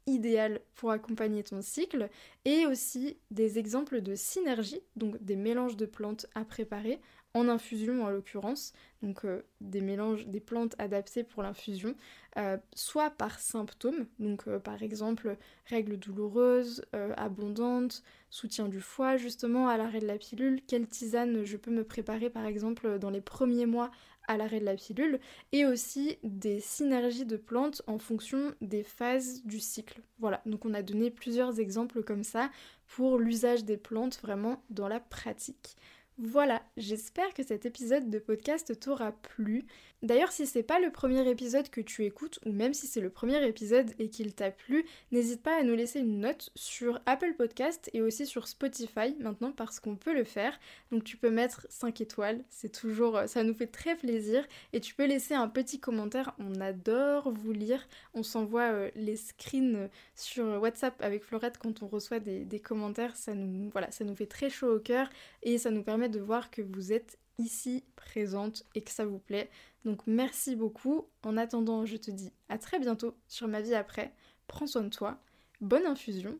idéal 0.05 0.59
pour 0.75 0.91
accompagner 0.91 1.43
ton 1.43 1.61
cycle 1.61 2.09
et 2.45 2.65
aussi 2.65 3.17
des 3.31 3.57
exemples 3.59 4.01
de 4.01 4.15
synergie, 4.15 4.81
donc 4.95 5.23
des 5.23 5.35
mélanges 5.35 5.77
de 5.77 5.85
plantes 5.85 6.25
à 6.35 6.43
préparer 6.43 6.99
en 7.33 7.47
infusion 7.47 8.03
en 8.03 8.09
l'occurrence, 8.09 8.73
donc 9.03 9.25
euh, 9.25 9.43
des 9.61 9.81
mélanges, 9.81 10.25
des 10.27 10.39
plantes 10.39 10.75
adaptées 10.79 11.23
pour 11.23 11.43
l'infusion, 11.43 11.93
euh, 12.37 12.57
soit 12.73 13.11
par 13.11 13.39
symptômes, 13.39 14.07
donc 14.17 14.47
euh, 14.47 14.59
par 14.59 14.81
exemple 14.81 15.37
règles 15.65 15.97
douloureuses, 15.97 16.83
abondantes, 17.17 18.01
soutien 18.29 18.67
du 18.67 18.79
foie 18.79 19.17
justement 19.17 19.67
à 19.67 19.77
l'arrêt 19.77 19.99
de 19.99 20.07
la 20.07 20.17
pilule, 20.17 20.61
quelle 20.65 20.87
tisane 20.87 21.43
je 21.43 21.57
peux 21.57 21.71
me 21.71 21.83
préparer 21.83 22.29
par 22.29 22.45
exemple 22.45 22.97
dans 22.97 23.09
les 23.09 23.21
premiers 23.21 23.65
mois 23.65 23.91
à 24.27 24.37
l'arrêt 24.37 24.61
de 24.61 24.65
la 24.65 24.75
pilule, 24.75 25.19
et 25.51 25.65
aussi 25.65 26.17
des 26.23 26.61
synergies 26.61 27.25
de 27.25 27.35
plantes 27.35 27.81
en 27.87 27.99
fonction 27.99 28.55
des 28.61 28.83
phases 28.83 29.43
du 29.43 29.59
cycle. 29.59 30.01
Voilà, 30.17 30.41
donc 30.45 30.63
on 30.65 30.73
a 30.73 30.81
donné 30.81 31.11
plusieurs 31.11 31.59
exemples 31.59 32.03
comme 32.03 32.23
ça 32.23 32.49
pour 32.87 33.17
l'usage 33.17 33.65
des 33.65 33.75
plantes 33.75 34.21
vraiment 34.21 34.63
dans 34.69 34.87
la 34.87 35.01
pratique. 35.01 35.75
Voilà, 36.19 36.61
j'espère 36.77 37.33
que 37.33 37.41
cet 37.41 37.65
épisode 37.65 38.11
de 38.11 38.19
podcast 38.19 38.79
t'aura 38.79 39.13
plu. 39.13 39.65
D'ailleurs, 40.03 40.31
si 40.31 40.45
c'est 40.45 40.63
pas 40.63 40.79
le 40.79 40.91
premier 40.91 41.27
épisode 41.27 41.69
que 41.69 41.81
tu 41.81 42.03
écoutes, 42.03 42.37
ou 42.45 42.51
même 42.51 42.73
si 42.73 42.87
c'est 42.87 42.99
le 42.99 43.09
premier 43.09 43.43
épisode 43.47 43.89
et 43.97 44.09
qu'il 44.09 44.35
t'a 44.35 44.51
plu, 44.51 44.85
n'hésite 45.11 45.41
pas 45.41 45.57
à 45.57 45.63
nous 45.63 45.75
laisser 45.75 46.01
une 46.01 46.19
note 46.19 46.51
sur 46.55 46.99
Apple 47.05 47.33
Podcast 47.35 47.89
et 47.93 48.01
aussi 48.01 48.27
sur 48.27 48.47
Spotify 48.49 49.15
maintenant 49.19 49.53
parce 49.53 49.79
qu'on 49.79 49.95
peut 49.95 50.13
le 50.13 50.25
faire. 50.25 50.59
Donc 50.91 51.03
tu 51.03 51.17
peux 51.17 51.31
mettre 51.31 51.65
5 51.69 52.01
étoiles, 52.01 52.43
c'est 52.49 52.71
toujours, 52.71 53.21
ça 53.27 53.43
nous 53.43 53.55
fait 53.55 53.67
très 53.67 53.95
plaisir. 53.95 54.45
Et 54.73 54.81
tu 54.81 54.93
peux 54.93 55.05
laisser 55.05 55.33
un 55.33 55.47
petit 55.47 55.79
commentaire, 55.79 56.35
on 56.37 56.59
adore 56.61 57.31
vous 57.31 57.53
lire. 57.53 57.87
On 58.13 58.23
s'envoie 58.23 58.71
euh, 58.71 58.91
les 58.95 59.15
screens 59.15 59.89
sur 60.15 60.45
WhatsApp 60.61 61.01
avec 61.01 61.23
Florette 61.23 61.57
quand 61.57 61.81
on 61.81 61.87
reçoit 61.87 62.19
des, 62.19 62.59
commentaires, 62.59 63.15
ça 63.15 63.33
nous, 63.33 63.71
ça 63.89 64.03
nous 64.03 64.15
fait 64.15 64.27
très 64.27 64.49
chaud 64.49 64.75
au 64.75 64.79
cœur 64.79 65.09
et 65.41 65.57
ça 65.57 65.71
nous 65.71 65.81
permet 65.81 66.09
de 66.13 66.19
voir 66.21 66.51
que 66.51 66.61
vous 66.61 66.93
êtes 66.93 67.19
ici 67.37 67.83
présente 67.95 68.63
et 68.75 68.81
que 68.81 68.91
ça 68.91 69.05
vous 69.05 69.19
plaît. 69.19 69.49
Donc 69.85 70.01
merci 70.07 70.55
beaucoup. 70.55 71.07
En 71.23 71.37
attendant, 71.37 71.85
je 71.85 71.97
te 71.97 72.11
dis 72.11 72.31
à 72.49 72.57
très 72.57 72.79
bientôt 72.79 73.15
sur 73.27 73.47
ma 73.47 73.61
vie 73.61 73.75
après. 73.75 74.13
Prends 74.47 74.67
soin 74.67 74.83
de 74.83 74.89
toi. 74.89 75.19
Bonne 75.61 75.85
infusion. 75.85 76.37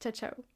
Ciao 0.00 0.12
ciao. 0.12 0.53